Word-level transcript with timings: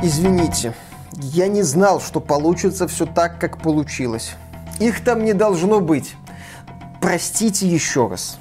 Извините, 0.00 0.74
я 1.12 1.48
не 1.48 1.62
знал, 1.62 2.00
что 2.00 2.20
получится 2.20 2.86
все 2.86 3.04
так, 3.04 3.40
как 3.40 3.58
получилось. 3.58 4.36
Их 4.78 5.02
там 5.02 5.24
не 5.24 5.32
должно 5.32 5.80
быть. 5.80 6.14
Простите 7.00 7.66
еще 7.66 8.06
раз. 8.06 8.38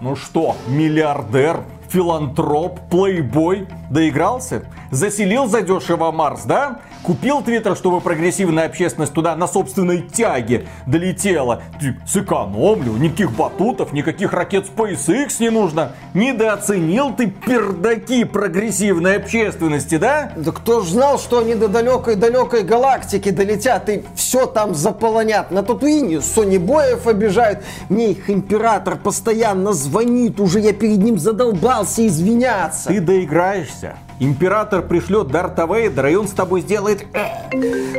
Ну 0.00 0.16
что, 0.16 0.56
миллиардер, 0.66 1.62
филантроп, 1.88 2.80
плейбой, 2.90 3.68
доигрался? 3.90 4.64
Заселил 4.90 5.46
задешево 5.46 6.10
Марс, 6.10 6.42
да? 6.42 6.80
Купил 7.02 7.42
Твиттер, 7.42 7.76
чтобы 7.76 8.00
прогрессивная 8.00 8.66
общественность 8.66 9.12
туда 9.12 9.34
на 9.36 9.48
собственной 9.48 10.02
тяге 10.02 10.66
долетела. 10.86 11.62
Сэкономлю, 12.06 12.92
никаких 12.92 13.32
батутов, 13.32 13.92
никаких 13.92 14.32
ракет 14.32 14.66
SpaceX 14.66 15.36
не 15.40 15.50
нужно. 15.50 15.92
Недооценил 16.14 17.14
ты 17.14 17.28
пердаки 17.28 18.24
прогрессивной 18.24 19.16
общественности, 19.16 19.96
да? 19.96 20.32
Да 20.36 20.52
кто 20.52 20.80
ж 20.80 20.88
знал, 20.88 21.18
что 21.18 21.38
они 21.38 21.54
до 21.54 21.68
далекой-далекой 21.68 22.62
галактики 22.62 23.30
долетят 23.30 23.88
и 23.88 24.04
все 24.14 24.46
там 24.46 24.74
заполонят. 24.74 25.50
На 25.50 25.62
Татуине 25.62 26.20
Сони 26.20 26.58
Боев 26.58 27.06
обижают. 27.06 27.62
Мне 27.88 28.10
их 28.10 28.28
император 28.28 28.96
постоянно 28.96 29.72
звонит, 29.72 30.40
уже 30.40 30.60
я 30.60 30.72
перед 30.72 30.98
ним 30.98 31.18
задолбался 31.18 32.06
извиняться. 32.06 32.88
Ты 32.88 33.00
доиграешься. 33.00 33.96
Император 34.20 34.82
пришлет 34.82 35.28
Дарта 35.28 35.66
Вейдера, 35.66 36.10
и 36.10 36.16
он 36.16 36.26
с 36.26 36.32
тобой 36.32 36.62
сделает... 36.62 37.06
Э. 37.14 37.48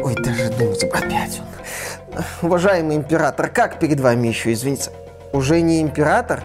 Ой, 0.04 0.16
даже 0.16 0.50
думать, 0.50 0.84
опять 0.84 1.40
он. 1.40 2.26
Уважаемый 2.42 2.98
император, 2.98 3.50
как 3.50 3.80
перед 3.80 4.00
вами 4.02 4.28
еще 4.28 4.52
извиниться? 4.52 4.92
Уже 5.32 5.62
не 5.62 5.82
император? 5.82 6.44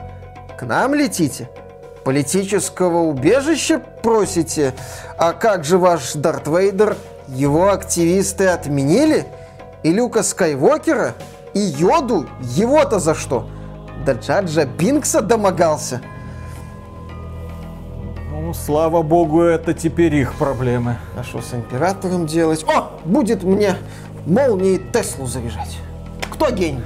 К 0.56 0.62
нам 0.62 0.94
летите? 0.94 1.48
Политического 2.04 2.98
убежища 2.98 3.82
просите? 4.02 4.74
А 5.18 5.32
как 5.32 5.64
же 5.64 5.78
ваш 5.78 6.12
Дарт 6.12 6.46
Вейдер? 6.46 6.96
Его 7.26 7.70
активисты 7.70 8.46
отменили? 8.46 9.26
И 9.82 9.90
Люка 9.90 10.22
Скайуокера? 10.22 11.14
И 11.54 11.58
Йоду? 11.58 12.28
Его-то 12.40 13.00
за 13.00 13.14
что? 13.14 13.48
Да 14.06 14.12
Джаджа 14.12 14.66
Бинкса 14.66 15.20
домогался? 15.20 16.00
Слава 18.54 19.02
богу, 19.02 19.42
это 19.42 19.74
теперь 19.74 20.14
их 20.14 20.34
проблемы. 20.34 20.96
А 21.16 21.22
что 21.22 21.40
с 21.40 21.52
императором 21.52 22.26
делать? 22.26 22.64
О, 22.64 22.90
будет 23.04 23.42
мне 23.42 23.76
молнией 24.26 24.80
Теслу 24.92 25.26
заряжать. 25.26 25.78
Кто 26.30 26.50
гений? 26.50 26.80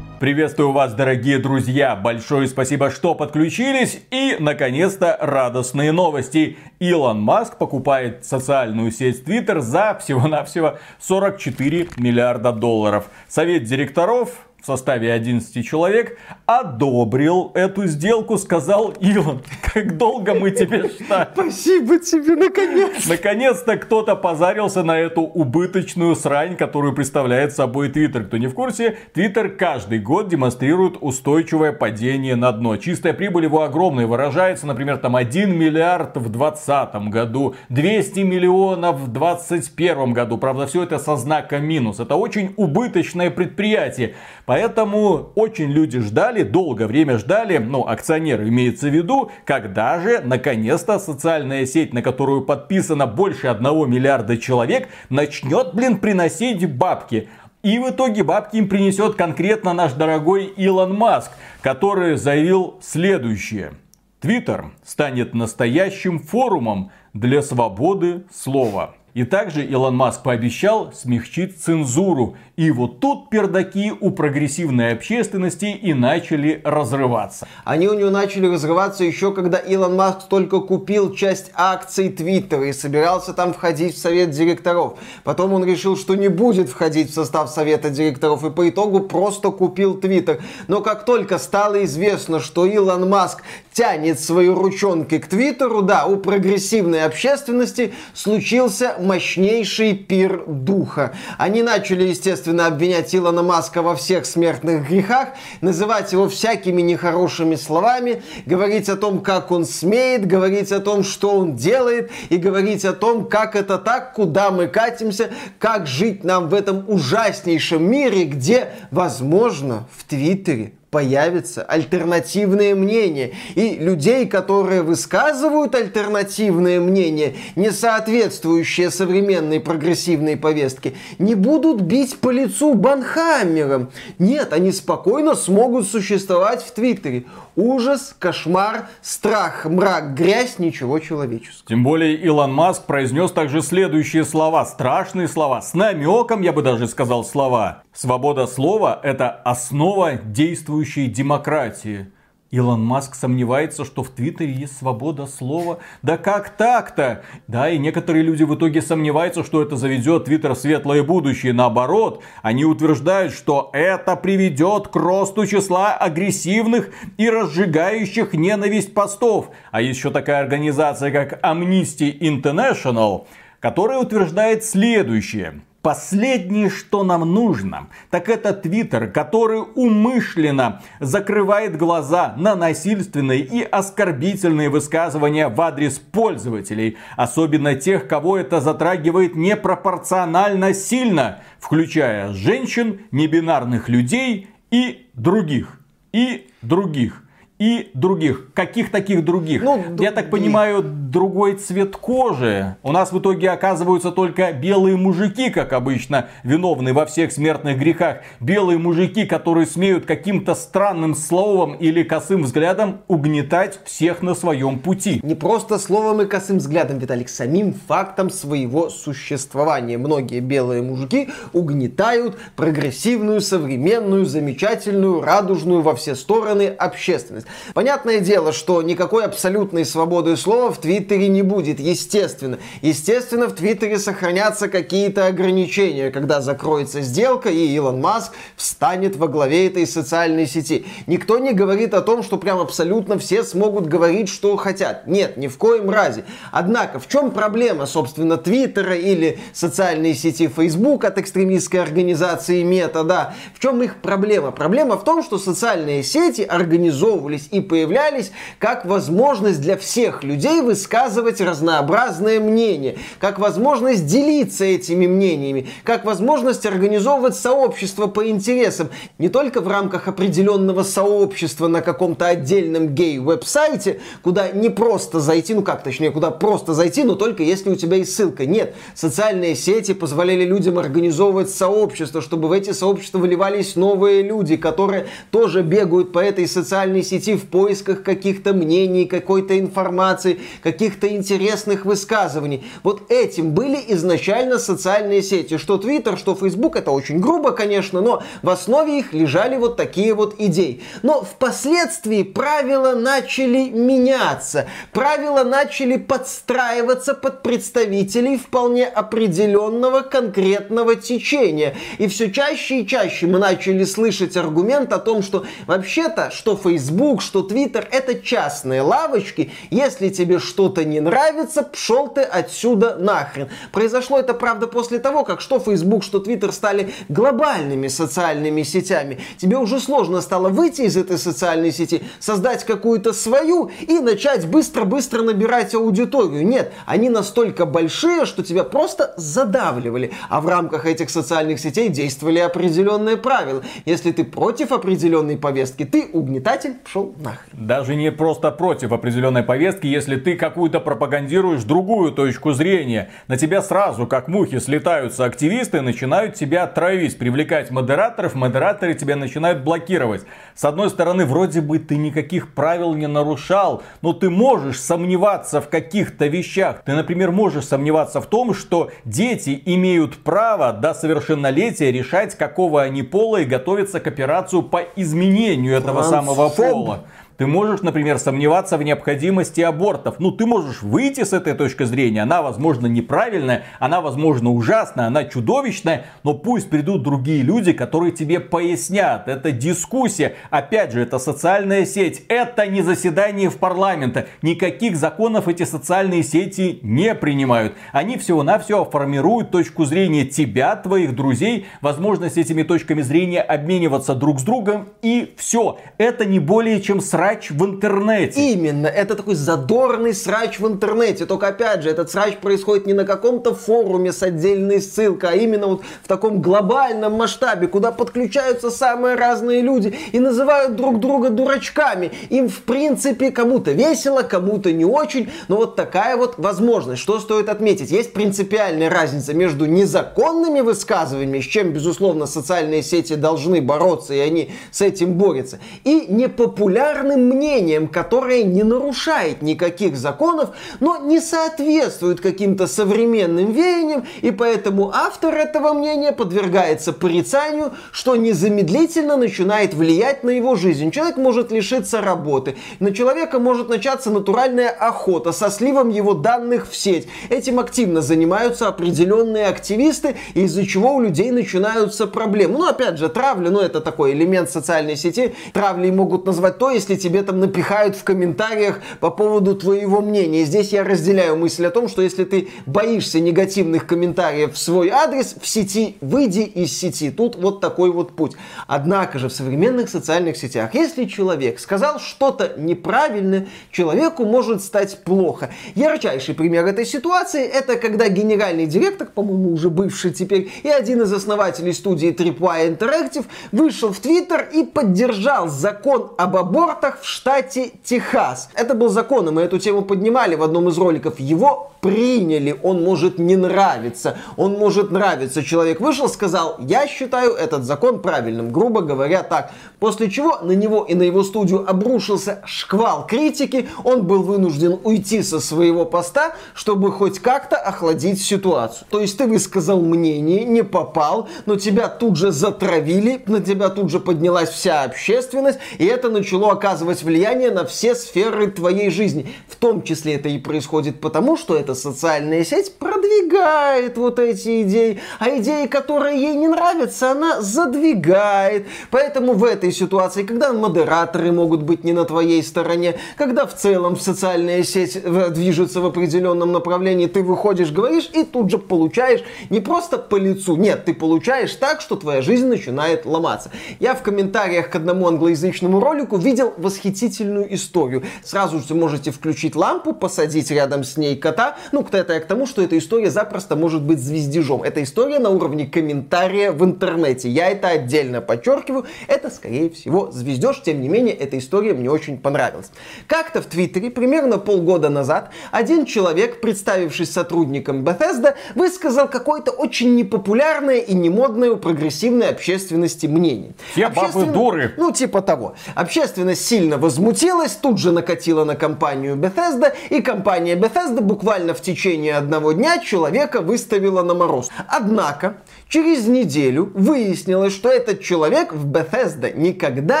Приветствую 0.20 0.72
вас, 0.72 0.94
дорогие 0.94 1.38
друзья! 1.38 1.94
Большое 1.94 2.48
спасибо, 2.48 2.90
что 2.90 3.14
подключились. 3.14 4.00
И, 4.10 4.34
наконец-то, 4.40 5.16
радостные 5.20 5.92
новости. 5.92 6.58
Илон 6.80 7.20
Маск 7.20 7.56
покупает 7.56 8.24
социальную 8.24 8.90
сеть 8.90 9.22
Twitter 9.22 9.60
за 9.60 9.96
всего-навсего 10.02 10.78
44 10.98 11.90
миллиарда 11.98 12.50
долларов. 12.50 13.06
Совет 13.28 13.62
директоров 13.62 14.47
в 14.60 14.66
составе 14.66 15.12
11 15.12 15.64
человек 15.64 16.18
одобрил 16.44 17.52
эту 17.54 17.86
сделку, 17.86 18.38
сказал 18.38 18.92
Илон, 19.00 19.42
как 19.62 19.96
долго 19.96 20.34
мы 20.34 20.50
тебе 20.50 20.88
ждали. 20.88 21.28
Спасибо 21.32 21.98
тебе, 22.00 22.34
наконец. 22.34 23.06
Наконец-то 23.08 23.76
кто-то 23.76 24.16
позарился 24.16 24.82
на 24.82 24.98
эту 24.98 25.22
убыточную 25.22 26.16
срань, 26.16 26.56
которую 26.56 26.92
представляет 26.92 27.52
собой 27.52 27.88
Твиттер. 27.90 28.24
Кто 28.24 28.36
не 28.36 28.48
в 28.48 28.54
курсе, 28.54 28.98
Твиттер 29.14 29.50
каждый 29.50 30.00
год 30.00 30.28
демонстрирует 30.28 30.96
устойчивое 31.00 31.72
падение 31.72 32.34
на 32.34 32.50
дно. 32.50 32.76
Чистая 32.76 33.14
прибыль 33.14 33.44
его 33.44 33.62
огромная, 33.62 34.06
выражается, 34.08 34.66
например, 34.66 34.98
там 34.98 35.14
1 35.14 35.56
миллиард 35.56 36.16
в 36.16 36.30
2020 36.30 36.94
году, 37.10 37.54
200 37.68 38.20
миллионов 38.20 38.96
в 38.96 39.12
2021 39.12 40.12
году. 40.12 40.36
Правда, 40.36 40.66
все 40.66 40.82
это 40.82 40.98
со 40.98 41.16
знаком 41.16 41.64
минус. 41.64 42.00
Это 42.00 42.16
очень 42.16 42.54
убыточное 42.56 43.30
предприятие. 43.30 44.16
Поэтому 44.48 45.30
очень 45.34 45.70
люди 45.70 46.00
ждали, 46.00 46.42
долгое 46.42 46.86
время 46.86 47.18
ждали, 47.18 47.58
ну, 47.58 47.86
акционеры 47.86 48.48
имеется 48.48 48.88
в 48.88 48.94
виду, 48.94 49.30
когда 49.44 50.00
же, 50.00 50.22
наконец-то, 50.24 50.98
социальная 50.98 51.66
сеть, 51.66 51.92
на 51.92 52.00
которую 52.00 52.40
подписано 52.46 53.06
больше 53.06 53.48
одного 53.48 53.84
миллиарда 53.84 54.38
человек, 54.38 54.88
начнет, 55.10 55.74
блин, 55.74 55.98
приносить 55.98 56.66
бабки. 56.66 57.28
И 57.62 57.78
в 57.78 57.90
итоге 57.90 58.24
бабки 58.24 58.56
им 58.56 58.70
принесет 58.70 59.16
конкретно 59.16 59.74
наш 59.74 59.92
дорогой 59.92 60.46
Илон 60.46 60.96
Маск, 60.96 61.30
который 61.60 62.16
заявил 62.16 62.78
следующее. 62.80 63.72
Твиттер 64.18 64.70
станет 64.82 65.34
настоящим 65.34 66.20
форумом 66.20 66.90
для 67.12 67.42
свободы 67.42 68.24
слова. 68.32 68.94
И 69.18 69.24
также 69.24 69.64
Илон 69.64 69.96
Маск 69.96 70.22
пообещал 70.22 70.92
смягчить 70.92 71.60
цензуру. 71.60 72.36
И 72.54 72.70
вот 72.70 73.00
тут 73.00 73.30
пердаки 73.30 73.92
у 74.00 74.12
прогрессивной 74.12 74.92
общественности 74.92 75.64
и 75.64 75.92
начали 75.92 76.60
разрываться. 76.62 77.48
Они 77.64 77.88
у 77.88 77.94
него 77.94 78.10
начали 78.10 78.46
разрываться 78.46 79.02
еще 79.02 79.34
когда 79.34 79.58
Илон 79.58 79.96
Маск 79.96 80.28
только 80.28 80.60
купил 80.60 81.12
часть 81.14 81.50
акций 81.54 82.10
Твиттера 82.10 82.68
и 82.68 82.72
собирался 82.72 83.32
там 83.32 83.52
входить 83.52 83.96
в 83.96 83.98
совет 83.98 84.30
директоров. 84.30 85.00
Потом 85.24 85.52
он 85.52 85.64
решил, 85.64 85.96
что 85.96 86.14
не 86.14 86.28
будет 86.28 86.68
входить 86.68 87.10
в 87.10 87.14
состав 87.14 87.50
совета 87.50 87.90
директоров 87.90 88.44
и 88.44 88.50
по 88.50 88.68
итогу 88.68 89.00
просто 89.00 89.50
купил 89.50 89.98
Твиттер. 89.98 90.40
Но 90.68 90.80
как 90.80 91.04
только 91.04 91.38
стало 91.38 91.84
известно, 91.84 92.38
что 92.38 92.66
Илон 92.66 93.08
Маск 93.08 93.42
тянет 93.72 94.20
свои 94.20 94.48
ручонки 94.48 95.18
к 95.18 95.26
Твиттеру, 95.26 95.82
да, 95.82 96.06
у 96.06 96.16
прогрессивной 96.16 97.04
общественности 97.04 97.92
случился 98.14 98.94
мощнейший 99.08 99.94
пир 99.94 100.44
духа. 100.46 101.14
Они 101.38 101.62
начали, 101.62 102.04
естественно, 102.04 102.66
обвинять 102.66 103.14
Илона 103.14 103.42
Маска 103.42 103.80
во 103.80 103.96
всех 103.96 104.26
смертных 104.26 104.88
грехах, 104.88 105.30
называть 105.62 106.12
его 106.12 106.28
всякими 106.28 106.82
нехорошими 106.82 107.56
словами, 107.56 108.22
говорить 108.44 108.90
о 108.90 108.96
том, 108.96 109.20
как 109.20 109.50
он 109.50 109.64
смеет, 109.64 110.26
говорить 110.26 110.72
о 110.72 110.80
том, 110.80 111.02
что 111.02 111.30
он 111.30 111.56
делает, 111.56 112.10
и 112.28 112.36
говорить 112.36 112.84
о 112.84 112.92
том, 112.92 113.26
как 113.26 113.56
это 113.56 113.78
так, 113.78 114.12
куда 114.12 114.50
мы 114.50 114.66
катимся, 114.66 115.30
как 115.58 115.86
жить 115.86 116.22
нам 116.22 116.50
в 116.50 116.54
этом 116.54 116.84
ужаснейшем 116.86 117.82
мире, 117.90 118.24
где, 118.24 118.68
возможно, 118.90 119.88
в 119.96 120.04
Твиттере 120.04 120.72
появятся 120.90 121.62
альтернативные 121.62 122.74
мнения. 122.74 123.32
И 123.54 123.74
людей, 123.74 124.26
которые 124.26 124.82
высказывают 124.82 125.74
альтернативные 125.74 126.80
мнения, 126.80 127.34
не 127.56 127.70
соответствующие 127.70 128.90
современной 128.90 129.60
прогрессивной 129.60 130.36
повестке, 130.36 130.94
не 131.18 131.34
будут 131.34 131.80
бить 131.80 132.18
по 132.18 132.30
лицу 132.30 132.74
банхаммером. 132.74 133.90
Нет, 134.18 134.52
они 134.52 134.72
спокойно 134.72 135.34
смогут 135.34 135.86
существовать 135.88 136.62
в 136.62 136.70
Твиттере. 136.72 137.24
Ужас, 137.60 138.14
кошмар, 138.16 138.86
страх, 139.02 139.64
мрак, 139.64 140.14
грязь, 140.14 140.60
ничего 140.60 141.00
человеческого. 141.00 141.66
Тем 141.66 141.82
более 141.82 142.14
Илон 142.14 142.54
Маск 142.54 142.84
произнес 142.84 143.32
также 143.32 143.62
следующие 143.62 144.24
слова, 144.24 144.64
страшные 144.64 145.26
слова, 145.26 145.60
с 145.60 145.74
намеком, 145.74 146.40
я 146.42 146.52
бы 146.52 146.62
даже 146.62 146.86
сказал, 146.86 147.24
слова. 147.24 147.82
Свобода 147.92 148.46
слова– 148.46 149.00
это 149.02 149.30
основа 149.30 150.12
действующей 150.12 151.08
демократии. 151.08 152.12
Илон 152.50 152.82
Маск 152.82 153.14
сомневается, 153.14 153.84
что 153.84 154.02
в 154.02 154.08
Твиттере 154.08 154.52
есть 154.52 154.78
свобода 154.78 155.26
слова. 155.26 155.80
Да 156.00 156.16
как 156.16 156.48
так-то? 156.48 157.22
Да, 157.46 157.68
и 157.68 157.76
некоторые 157.76 158.22
люди 158.22 158.42
в 158.42 158.54
итоге 158.54 158.80
сомневаются, 158.80 159.44
что 159.44 159.60
это 159.60 159.76
заведет 159.76 160.24
Твиттер 160.24 160.54
в 160.54 160.58
светлое 160.58 161.02
будущее. 161.02 161.52
Наоборот, 161.52 162.22
они 162.42 162.64
утверждают, 162.64 163.34
что 163.34 163.68
это 163.74 164.16
приведет 164.16 164.88
к 164.88 164.96
росту 164.96 165.46
числа 165.46 165.94
агрессивных 165.94 166.90
и 167.18 167.28
разжигающих 167.28 168.32
ненависть 168.32 168.94
постов. 168.94 169.50
А 169.70 169.82
еще 169.82 170.10
такая 170.10 170.40
организация, 170.40 171.10
как 171.10 171.44
Amnesty 171.44 172.18
International, 172.18 173.26
которая 173.60 173.98
утверждает 173.98 174.64
следующее. 174.64 175.60
Последнее, 175.82 176.70
что 176.70 177.04
нам 177.04 177.20
нужно, 177.32 177.86
так 178.10 178.28
это 178.28 178.52
Твиттер, 178.52 179.12
который 179.12 179.60
умышленно 179.60 180.82
закрывает 180.98 181.78
глаза 181.78 182.34
на 182.36 182.56
насильственные 182.56 183.40
и 183.40 183.62
оскорбительные 183.62 184.70
высказывания 184.70 185.48
в 185.48 185.60
адрес 185.60 186.00
пользователей, 186.00 186.96
особенно 187.16 187.76
тех, 187.76 188.08
кого 188.08 188.36
это 188.38 188.60
затрагивает 188.60 189.36
непропорционально 189.36 190.74
сильно, 190.74 191.42
включая 191.60 192.32
женщин, 192.32 193.02
небинарных 193.12 193.88
людей 193.88 194.48
и 194.72 195.06
других. 195.14 195.78
И 196.12 196.50
других. 196.60 197.22
И 197.58 197.90
других. 197.94 198.52
Каких 198.54 198.90
таких 198.90 199.24
других? 199.24 199.62
Ну, 199.62 199.82
Я 199.98 200.12
так 200.12 200.30
понимаю, 200.30 200.82
другой 200.82 201.56
цвет 201.56 201.96
кожи. 201.96 202.76
У 202.82 202.92
нас 202.92 203.12
в 203.12 203.18
итоге 203.18 203.50
оказываются 203.50 204.12
только 204.12 204.52
белые 204.52 204.96
мужики, 204.96 205.50
как 205.50 205.72
обычно, 205.72 206.28
виновны 206.44 206.92
во 206.92 207.06
всех 207.06 207.32
смертных 207.32 207.78
грехах. 207.78 208.18
Белые 208.40 208.78
мужики, 208.78 209.26
которые 209.26 209.66
смеют 209.66 210.06
каким-то 210.06 210.54
странным 210.54 211.14
словом 211.14 211.74
или 211.74 212.02
косым 212.02 212.44
взглядом 212.44 212.98
угнетать 213.08 213.80
всех 213.84 214.22
на 214.22 214.34
своем 214.34 214.78
пути. 214.78 215.20
Не 215.22 215.34
просто 215.34 215.78
словом 215.78 216.22
и 216.22 216.26
косым 216.26 216.58
взглядом, 216.58 216.98
Виталик, 216.98 217.28
самим 217.28 217.74
фактом 217.74 218.30
своего 218.30 218.88
существования. 218.88 219.98
Многие 219.98 220.40
белые 220.40 220.82
мужики 220.82 221.30
угнетают 221.52 222.38
прогрессивную, 222.54 223.40
современную, 223.40 224.26
замечательную, 224.26 225.22
радужную 225.22 225.82
во 225.82 225.96
все 225.96 226.14
стороны 226.14 226.68
общественность. 226.68 227.47
Понятное 227.74 228.20
дело, 228.20 228.52
что 228.52 228.82
никакой 228.82 229.24
абсолютной 229.24 229.84
свободы 229.84 230.36
слова 230.36 230.72
в 230.72 230.78
Твиттере 230.78 231.28
не 231.28 231.42
будет, 231.42 231.80
естественно. 231.80 232.58
Естественно, 232.82 233.48
в 233.48 233.54
Твиттере 233.54 233.98
сохранятся 233.98 234.68
какие-то 234.68 235.26
ограничения, 235.26 236.10
когда 236.10 236.40
закроется 236.40 237.00
сделка 237.00 237.48
и 237.50 237.66
Илон 237.74 238.00
Маск 238.00 238.32
встанет 238.56 239.16
во 239.16 239.28
главе 239.28 239.66
этой 239.66 239.86
социальной 239.86 240.46
сети. 240.46 240.86
Никто 241.06 241.38
не 241.38 241.52
говорит 241.52 241.94
о 241.94 242.02
том, 242.02 242.22
что 242.22 242.38
прям 242.38 242.58
абсолютно 242.58 243.18
все 243.18 243.42
смогут 243.44 243.86
говорить, 243.86 244.28
что 244.28 244.56
хотят. 244.56 245.06
Нет, 245.06 245.36
ни 245.36 245.48
в 245.48 245.56
коем 245.58 245.90
разе. 245.90 246.24
Однако, 246.52 246.98
в 246.98 247.08
чем 247.08 247.30
проблема, 247.30 247.86
собственно, 247.86 248.36
Твиттера 248.36 248.96
или 248.96 249.38
социальной 249.52 250.14
сети 250.14 250.48
Facebook 250.48 251.04
от 251.04 251.18
экстремистской 251.18 251.80
организации 251.80 252.62
Мета, 252.62 253.04
да? 253.04 253.34
В 253.54 253.60
чем 253.60 253.82
их 253.82 254.00
проблема? 254.00 254.50
Проблема 254.50 254.96
в 254.96 255.04
том, 255.04 255.22
что 255.22 255.38
социальные 255.38 256.02
сети 256.02 256.42
организовывались 256.42 257.37
появились 257.38 257.48
и 257.50 257.60
появлялись 257.60 258.32
как 258.58 258.84
возможность 258.84 259.60
для 259.60 259.76
всех 259.76 260.24
людей 260.24 260.60
высказывать 260.60 261.40
разнообразные 261.40 262.40
мнения, 262.40 262.96
как 263.20 263.38
возможность 263.38 264.06
делиться 264.06 264.64
этими 264.64 265.06
мнениями, 265.06 265.68
как 265.84 266.04
возможность 266.04 266.66
организовывать 266.66 267.36
сообщество 267.36 268.06
по 268.06 268.28
интересам, 268.28 268.88
не 269.18 269.28
только 269.28 269.60
в 269.60 269.68
рамках 269.68 270.08
определенного 270.08 270.82
сообщества 270.82 271.68
на 271.68 271.80
каком-то 271.80 272.26
отдельном 272.26 272.94
гей-веб-сайте, 272.94 274.00
куда 274.22 274.50
не 274.50 274.70
просто 274.70 275.20
зайти, 275.20 275.54
ну 275.54 275.62
как 275.62 275.82
точнее, 275.82 276.10
куда 276.10 276.30
просто 276.30 276.74
зайти, 276.74 277.04
но 277.04 277.14
только 277.14 277.42
если 277.42 277.70
у 277.70 277.76
тебя 277.76 277.96
есть 277.96 278.14
ссылка. 278.14 278.46
Нет, 278.46 278.74
социальные 278.94 279.54
сети 279.54 279.94
позволяли 279.94 280.44
людям 280.44 280.78
организовывать 280.78 281.50
сообщества, 281.50 282.20
чтобы 282.20 282.48
в 282.48 282.52
эти 282.52 282.72
сообщества 282.72 283.18
выливались 283.18 283.76
новые 283.76 284.22
люди, 284.22 284.56
которые 284.56 285.06
тоже 285.30 285.62
бегают 285.62 286.12
по 286.12 286.18
этой 286.18 286.48
социальной 286.48 287.02
сети 287.02 287.27
идти 287.28 287.34
в 287.36 287.48
поисках 287.48 288.02
каких-то 288.02 288.52
мнений, 288.52 289.04
какой-то 289.04 289.58
информации, 289.58 290.40
каких-то 290.62 291.08
интересных 291.08 291.84
высказываний. 291.84 292.64
Вот 292.82 293.10
этим 293.10 293.50
были 293.50 293.78
изначально 293.88 294.58
социальные 294.58 295.22
сети. 295.22 295.58
Что 295.58 295.76
Twitter, 295.76 296.16
что 296.16 296.34
Facebook, 296.34 296.76
это 296.76 296.90
очень 296.90 297.20
грубо, 297.20 297.52
конечно, 297.52 298.00
но 298.00 298.22
в 298.42 298.50
основе 298.50 298.98
их 298.98 299.12
лежали 299.12 299.56
вот 299.56 299.76
такие 299.76 300.14
вот 300.14 300.36
идеи. 300.38 300.82
Но 301.02 301.22
впоследствии 301.22 302.22
правила 302.22 302.94
начали 302.94 303.68
меняться. 303.68 304.66
Правила 304.92 305.44
начали 305.44 305.96
подстраиваться 305.96 307.14
под 307.14 307.42
представителей 307.42 308.38
вполне 308.38 308.86
определенного 308.86 310.00
конкретного 310.00 310.94
течения. 310.94 311.74
И 311.98 312.08
все 312.08 312.30
чаще 312.30 312.80
и 312.80 312.86
чаще 312.86 313.26
мы 313.26 313.38
начали 313.38 313.84
слышать 313.84 314.36
аргумент 314.36 314.92
о 314.92 314.98
том, 314.98 315.22
что 315.22 315.44
вообще-то, 315.66 316.30
что 316.30 316.56
Facebook, 316.56 317.17
Facebook, 317.18 317.22
что 317.22 317.40
Twitter 317.40 317.86
это 317.90 318.14
частные 318.14 318.82
лавочки. 318.82 319.50
Если 319.70 320.08
тебе 320.08 320.38
что-то 320.38 320.84
не 320.84 321.00
нравится, 321.00 321.62
пшел 321.62 322.08
ты 322.08 322.22
отсюда 322.22 322.96
нахрен. 322.96 323.48
Произошло 323.72 324.18
это, 324.18 324.34
правда, 324.34 324.66
после 324.66 324.98
того, 324.98 325.24
как 325.24 325.40
что 325.40 325.58
Facebook, 325.58 326.04
что 326.04 326.18
Twitter 326.18 326.52
стали 326.52 326.92
глобальными 327.08 327.88
социальными 327.88 328.62
сетями. 328.62 329.18
Тебе 329.38 329.56
уже 329.56 329.80
сложно 329.80 330.20
стало 330.20 330.48
выйти 330.48 330.82
из 330.82 330.96
этой 330.96 331.18
социальной 331.18 331.72
сети, 331.72 332.02
создать 332.20 332.64
какую-то 332.64 333.12
свою 333.12 333.70
и 333.80 333.98
начать 334.00 334.46
быстро-быстро 334.46 335.22
набирать 335.22 335.74
аудиторию. 335.74 336.46
Нет, 336.46 336.72
они 336.86 337.10
настолько 337.10 337.66
большие, 337.66 338.24
что 338.24 338.42
тебя 338.42 338.64
просто 338.64 339.14
задавливали. 339.16 340.10
А 340.28 340.40
в 340.40 340.48
рамках 340.48 340.86
этих 340.86 341.10
социальных 341.10 341.60
сетей 341.60 341.88
действовали 341.88 342.38
определенные 342.38 343.16
правила. 343.16 343.62
Если 343.86 344.12
ты 344.12 344.24
против 344.24 344.72
определенной 344.72 345.36
повестки, 345.36 345.84
ты 345.84 346.08
угнетатель, 346.12 346.74
пошел 346.84 347.07
нахрен. 347.16 347.66
Даже 347.66 347.94
не 347.94 348.12
просто 348.12 348.50
против 348.50 348.92
определенной 348.92 349.42
повестки, 349.42 349.86
если 349.86 350.16
ты 350.16 350.36
какую-то 350.36 350.80
пропагандируешь 350.80 351.64
другую 351.64 352.12
точку 352.12 352.52
зрения. 352.52 353.10
На 353.26 353.36
тебя 353.36 353.62
сразу, 353.62 354.06
как 354.06 354.28
мухи, 354.28 354.58
слетаются 354.58 355.24
активисты 355.24 355.78
и 355.78 355.80
начинают 355.80 356.34
тебя 356.34 356.66
травить, 356.66 357.18
привлекать 357.18 357.70
модераторов, 357.70 358.34
модераторы 358.34 358.94
тебя 358.94 359.16
начинают 359.16 359.62
блокировать. 359.62 360.22
С 360.54 360.64
одной 360.64 360.90
стороны, 360.90 361.24
вроде 361.24 361.60
бы 361.60 361.78
ты 361.78 361.96
никаких 361.96 362.54
правил 362.54 362.94
не 362.94 363.06
нарушал, 363.06 363.82
но 364.02 364.12
ты 364.12 364.30
можешь 364.30 364.80
сомневаться 364.80 365.60
в 365.60 365.68
каких-то 365.68 366.26
вещах. 366.26 366.82
Ты, 366.84 366.94
например, 366.94 367.32
можешь 367.32 367.66
сомневаться 367.66 368.20
в 368.20 368.26
том, 368.26 368.54
что 368.54 368.90
дети 369.04 369.62
имеют 369.64 370.16
право 370.18 370.72
до 370.72 370.94
совершеннолетия 370.94 371.92
решать, 371.92 372.36
какого 372.36 372.82
они 372.82 373.02
пола 373.02 373.38
и 373.42 373.44
готовиться 373.44 374.00
к 374.00 374.06
операцию 374.06 374.62
по 374.62 374.82
изменению 374.96 375.76
этого 375.76 376.02
самого 376.02 376.48
пола. 376.48 376.87
boa. 376.88 377.04
Ты 377.38 377.46
можешь, 377.46 377.82
например, 377.82 378.18
сомневаться 378.18 378.76
в 378.76 378.82
необходимости 378.82 379.60
абортов. 379.60 380.16
Ну, 380.18 380.32
ты 380.32 380.44
можешь 380.44 380.82
выйти 380.82 381.22
с 381.22 381.32
этой 381.32 381.54
точки 381.54 381.84
зрения. 381.84 382.22
Она, 382.22 382.42
возможно, 382.42 382.88
неправильная, 382.88 383.62
она, 383.78 384.00
возможно, 384.00 384.50
ужасная, 384.50 385.06
она 385.06 385.22
чудовищная. 385.22 386.06
Но 386.24 386.34
пусть 386.34 386.68
придут 386.68 387.04
другие 387.04 387.42
люди, 387.42 387.72
которые 387.72 388.10
тебе 388.10 388.40
пояснят. 388.40 389.28
Это 389.28 389.52
дискуссия. 389.52 390.34
Опять 390.50 390.90
же, 390.90 391.00
это 391.00 391.20
социальная 391.20 391.86
сеть. 391.86 392.24
Это 392.28 392.66
не 392.66 392.82
заседание 392.82 393.50
в 393.50 393.58
парламента. 393.58 394.26
Никаких 394.42 394.96
законов 394.96 395.46
эти 395.46 395.62
социальные 395.62 396.24
сети 396.24 396.80
не 396.82 397.14
принимают. 397.14 397.74
Они 397.92 398.18
всего-навсего 398.18 398.84
формируют 398.84 399.52
точку 399.52 399.84
зрения 399.84 400.24
тебя, 400.24 400.74
твоих 400.74 401.14
друзей, 401.14 401.66
возможность 401.82 402.36
этими 402.36 402.64
точками 402.64 403.02
зрения 403.02 403.42
обмениваться 403.42 404.16
друг 404.16 404.40
с 404.40 404.42
другом. 404.42 404.88
И 405.02 405.34
все. 405.36 405.78
Это 405.98 406.24
не 406.24 406.40
более 406.40 406.80
чем 406.80 407.00
сразу 407.00 407.27
срач 407.28 407.50
в 407.50 407.64
интернете. 407.64 408.52
Именно, 408.52 408.86
это 408.86 409.14
такой 409.14 409.34
задорный 409.34 410.14
срач 410.14 410.58
в 410.58 410.66
интернете. 410.66 411.26
Только 411.26 411.48
опять 411.48 411.82
же, 411.82 411.90
этот 411.90 412.10
срач 412.10 412.38
происходит 412.38 412.86
не 412.86 412.94
на 412.94 413.04
каком-то 413.04 413.54
форуме 413.54 414.12
с 414.12 414.22
отдельной 414.22 414.80
ссылкой, 414.80 415.30
а 415.30 415.34
именно 415.34 415.66
вот 415.66 415.82
в 416.02 416.08
таком 416.08 416.40
глобальном 416.40 417.14
масштабе, 417.14 417.66
куда 417.66 417.92
подключаются 417.92 418.70
самые 418.70 419.16
разные 419.16 419.60
люди 419.60 419.94
и 420.12 420.18
называют 420.18 420.76
друг 420.76 421.00
друга 421.00 421.28
дурачками. 421.30 422.12
Им, 422.30 422.48
в 422.48 422.62
принципе, 422.62 423.30
кому-то 423.30 423.72
весело, 423.72 424.22
кому-то 424.22 424.72
не 424.72 424.84
очень, 424.84 425.28
но 425.48 425.56
вот 425.56 425.76
такая 425.76 426.16
вот 426.16 426.38
возможность. 426.38 427.02
Что 427.02 427.18
стоит 427.20 427.48
отметить? 427.48 427.90
Есть 427.90 428.14
принципиальная 428.14 428.88
разница 428.88 429.34
между 429.34 429.66
незаконными 429.66 430.60
высказываниями, 430.60 431.40
с 431.40 431.44
чем, 431.46 431.72
безусловно, 431.72 432.26
социальные 432.26 432.82
сети 432.82 433.16
должны 433.16 433.60
бороться, 433.60 434.14
и 434.14 434.18
они 434.18 434.50
с 434.70 434.80
этим 434.80 435.14
борются, 435.14 435.58
и 435.84 436.06
непопулярными 436.08 437.17
мнением, 437.24 437.88
которое 437.88 438.42
не 438.42 438.62
нарушает 438.62 439.42
никаких 439.42 439.96
законов, 439.96 440.50
но 440.80 440.98
не 440.98 441.20
соответствует 441.20 442.20
каким-то 442.20 442.66
современным 442.66 443.52
веяниям, 443.52 444.06
и 444.20 444.30
поэтому 444.30 444.90
автор 444.92 445.34
этого 445.34 445.72
мнения 445.72 446.12
подвергается 446.12 446.92
порицанию, 446.92 447.72
что 447.92 448.16
незамедлительно 448.16 449.16
начинает 449.16 449.74
влиять 449.74 450.24
на 450.24 450.30
его 450.30 450.54
жизнь. 450.54 450.90
Человек 450.90 451.16
может 451.16 451.50
лишиться 451.50 452.00
работы, 452.00 452.56
на 452.80 452.92
человека 452.92 453.38
может 453.38 453.68
начаться 453.68 454.10
натуральная 454.10 454.70
охота 454.70 455.32
со 455.32 455.50
сливом 455.50 455.88
его 455.88 456.14
данных 456.14 456.70
в 456.70 456.76
сеть. 456.76 457.08
Этим 457.30 457.58
активно 457.58 458.02
занимаются 458.02 458.68
определенные 458.68 459.46
активисты, 459.46 460.16
из-за 460.34 460.66
чего 460.66 460.94
у 460.94 461.00
людей 461.00 461.30
начинаются 461.30 462.06
проблемы. 462.06 462.58
Ну, 462.58 462.68
опять 462.68 462.98
же, 462.98 463.08
травля, 463.08 463.50
ну, 463.50 463.60
это 463.60 463.80
такой 463.80 464.12
элемент 464.12 464.50
социальной 464.50 464.96
сети. 464.96 465.34
Травлей 465.52 465.90
могут 465.90 466.26
назвать 466.26 466.58
то, 466.58 466.70
если 466.70 466.96
тебе 466.96 467.07
там 467.22 467.40
напихают 467.40 467.96
в 467.96 468.04
комментариях 468.04 468.80
по 469.00 469.10
поводу 469.10 469.54
твоего 469.54 470.00
мнения. 470.00 470.44
здесь 470.44 470.72
я 470.72 470.84
разделяю 470.84 471.36
мысль 471.36 471.66
о 471.66 471.70
том, 471.70 471.88
что 471.88 472.02
если 472.02 472.24
ты 472.24 472.48
боишься 472.66 473.20
негативных 473.20 473.86
комментариев 473.86 474.54
в 474.54 474.58
свой 474.58 474.88
адрес 474.90 475.34
в 475.40 475.46
сети, 475.46 475.96
выйди 476.00 476.40
из 476.40 476.76
сети. 476.76 477.10
Тут 477.10 477.36
вот 477.36 477.60
такой 477.60 477.90
вот 477.90 478.12
путь. 478.12 478.32
Однако 478.66 479.18
же 479.18 479.28
в 479.28 479.32
современных 479.32 479.88
социальных 479.88 480.36
сетях, 480.36 480.74
если 480.74 481.04
человек 481.04 481.60
сказал 481.60 482.00
что-то 482.00 482.54
неправильное, 482.56 483.48
человеку 483.70 484.24
может 484.24 484.62
стать 484.62 485.04
плохо. 485.04 485.50
Ярчайший 485.74 486.34
пример 486.34 486.66
этой 486.66 486.86
ситуации 486.86 487.46
это 487.46 487.76
когда 487.76 488.08
генеральный 488.08 488.66
директор, 488.66 489.06
по-моему, 489.06 489.52
уже 489.52 489.70
бывший 489.70 490.12
теперь, 490.12 490.50
и 490.62 490.68
один 490.68 491.02
из 491.02 491.12
основателей 491.12 491.72
студии 491.72 492.10
Tripwire 492.10 492.76
Interactive 492.76 493.26
вышел 493.52 493.92
в 493.92 494.00
Твиттер 494.00 494.48
и 494.52 494.64
поддержал 494.64 495.48
закон 495.48 496.12
об 496.16 496.36
абортах 496.36 496.87
штатах 496.88 497.00
в 497.02 497.06
штате 497.06 497.72
Техас. 497.84 498.48
Это 498.54 498.74
был 498.74 498.88
закон, 498.88 499.28
и 499.28 499.32
мы 499.32 499.42
эту 499.42 499.58
тему 499.58 499.82
поднимали 499.82 500.34
в 500.34 500.42
одном 500.42 500.68
из 500.68 500.78
роликов. 500.78 501.20
Его 501.20 501.72
приняли, 501.80 502.58
он 502.62 502.82
может 502.82 503.18
не 503.18 503.36
нравиться, 503.36 504.16
он 504.36 504.52
может 504.52 504.90
нравиться. 504.90 505.42
Человек 505.42 505.80
вышел, 505.80 506.08
сказал, 506.08 506.56
я 506.58 506.86
считаю 506.86 507.32
этот 507.32 507.64
закон 507.64 508.00
правильным, 508.00 508.52
грубо 508.52 508.80
говоря 508.80 509.22
так. 509.22 509.52
После 509.80 510.10
чего 510.10 510.38
на 510.42 510.52
него 510.52 510.84
и 510.84 510.94
на 510.94 511.02
его 511.02 511.22
студию 511.22 511.68
обрушился 511.68 512.42
шквал 512.44 513.06
критики, 513.06 513.68
он 513.84 514.06
был 514.06 514.22
вынужден 514.22 514.78
уйти 514.82 515.22
со 515.22 515.38
своего 515.38 515.84
поста, 515.84 516.34
чтобы 516.54 516.90
хоть 516.90 517.20
как-то 517.20 517.56
охладить 517.56 518.20
ситуацию. 518.20 518.86
То 518.90 519.00
есть 519.00 519.16
ты 519.16 519.26
высказал 519.26 519.80
мнение, 519.80 520.44
не 520.44 520.64
попал, 520.64 521.28
но 521.46 521.56
тебя 521.56 521.88
тут 521.88 522.16
же 522.16 522.32
затравили, 522.32 523.22
на 523.26 523.40
тебя 523.40 523.68
тут 523.68 523.90
же 523.90 524.00
поднялась 524.00 524.48
вся 524.48 524.82
общественность, 524.82 525.58
и 525.78 525.84
это 525.84 526.08
начало 526.08 526.52
оказывать 526.52 527.04
влияние 527.04 527.52
на 527.52 527.64
все 527.64 527.94
сферы 527.94 528.50
твоей 528.50 528.90
жизни. 528.90 529.32
В 529.48 529.54
том 529.56 529.82
числе 529.82 530.14
это 530.14 530.28
и 530.28 530.38
происходит 530.38 531.00
потому, 531.00 531.36
что 531.36 531.56
эта 531.56 531.74
социальная 531.74 532.44
сеть 532.44 532.74
продвигает 533.18 533.96
вот 533.96 534.18
эти 534.18 534.62
идеи, 534.62 535.00
а 535.18 535.30
идеи, 535.38 535.66
которые 535.66 536.20
ей 536.20 536.34
не 536.34 536.48
нравятся, 536.48 537.12
она 537.12 537.40
задвигает. 537.40 538.66
Поэтому 538.90 539.34
в 539.34 539.44
этой 539.44 539.72
ситуации, 539.72 540.22
когда 540.22 540.52
модераторы 540.52 541.32
могут 541.32 541.62
быть 541.62 541.84
не 541.84 541.92
на 541.92 542.04
твоей 542.04 542.42
стороне, 542.42 542.96
когда 543.16 543.46
в 543.46 543.54
целом 543.54 543.98
социальная 543.98 544.62
сеть 544.62 545.02
движется 545.32 545.80
в 545.80 545.86
определенном 545.86 546.52
направлении, 546.52 547.06
ты 547.06 547.22
выходишь, 547.22 547.70
говоришь 547.70 548.10
и 548.12 548.24
тут 548.24 548.50
же 548.50 548.58
получаешь 548.58 549.22
не 549.50 549.60
просто 549.60 549.98
по 549.98 550.16
лицу, 550.16 550.56
нет, 550.56 550.84
ты 550.84 550.94
получаешь 550.94 551.54
так, 551.54 551.80
что 551.80 551.96
твоя 551.96 552.22
жизнь 552.22 552.46
начинает 552.46 553.06
ломаться. 553.06 553.50
Я 553.80 553.94
в 553.94 554.02
комментариях 554.02 554.70
к 554.70 554.76
одному 554.76 555.08
англоязычному 555.08 555.80
ролику 555.80 556.16
видел 556.16 556.54
восхитительную 556.56 557.52
историю. 557.54 558.04
Сразу 558.24 558.60
же 558.60 558.74
можете 558.74 559.10
включить 559.10 559.56
лампу, 559.56 559.92
посадить 559.92 560.50
рядом 560.50 560.84
с 560.84 560.96
ней 560.96 561.16
кота, 561.16 561.56
ну, 561.72 561.86
это 561.90 562.12
я 562.14 562.20
к 562.20 562.26
тому, 562.26 562.46
что 562.46 562.62
эта 562.62 562.76
история 562.78 563.07
запросто 563.10 563.56
может 563.56 563.82
быть 563.82 563.98
звездежом. 563.98 564.62
Это 564.62 564.82
история 564.82 565.18
на 565.18 565.30
уровне 565.30 565.66
комментария 565.66 566.52
в 566.52 566.64
интернете. 566.64 567.28
Я 567.28 567.48
это 567.48 567.68
отдельно 567.68 568.20
подчеркиваю. 568.20 568.86
Это, 569.06 569.30
скорее 569.30 569.70
всего, 569.70 570.10
звездеж. 570.10 570.62
Тем 570.64 570.80
не 570.80 570.88
менее, 570.88 571.14
эта 571.14 571.38
история 571.38 571.74
мне 571.74 571.90
очень 571.90 572.18
понравилась. 572.18 572.70
Как-то 573.06 573.42
в 573.42 573.46
Твиттере 573.46 573.90
примерно 573.90 574.38
полгода 574.38 574.88
назад 574.88 575.30
один 575.50 575.86
человек, 575.86 576.40
представившись 576.40 577.12
сотрудником 577.12 577.84
Bethesda, 577.84 578.34
высказал 578.54 579.08
какое-то 579.08 579.50
очень 579.50 579.94
непопулярное 579.94 580.78
и 580.78 580.94
немодное 580.94 581.52
у 581.52 581.56
прогрессивной 581.56 582.28
общественности 582.28 583.06
мнение. 583.06 583.52
Все 583.72 583.88
бабы 583.88 584.26
дуры. 584.26 584.74
Ну, 584.76 584.92
типа 584.92 585.22
того. 585.22 585.54
Общественность 585.74 586.44
сильно 586.46 586.78
возмутилась, 586.78 587.52
тут 587.52 587.78
же 587.78 587.92
накатила 587.92 588.44
на 588.44 588.54
компанию 588.56 589.16
Bethesda, 589.16 589.72
и 589.90 590.00
компания 590.00 590.56
Bethesda 590.56 591.00
буквально 591.00 591.54
в 591.54 591.60
течение 591.60 592.16
одного 592.16 592.52
дня 592.52 592.78
человека 592.88 593.40
выставила 593.40 594.02
на 594.02 594.14
мороз. 594.14 594.48
Однако, 594.66 595.36
через 595.68 596.06
неделю 596.06 596.72
выяснилось, 596.74 597.52
что 597.52 597.68
этот 597.68 598.00
человек 598.00 598.52
в 598.52 598.66
Bethesda 598.66 599.36
никогда 599.36 600.00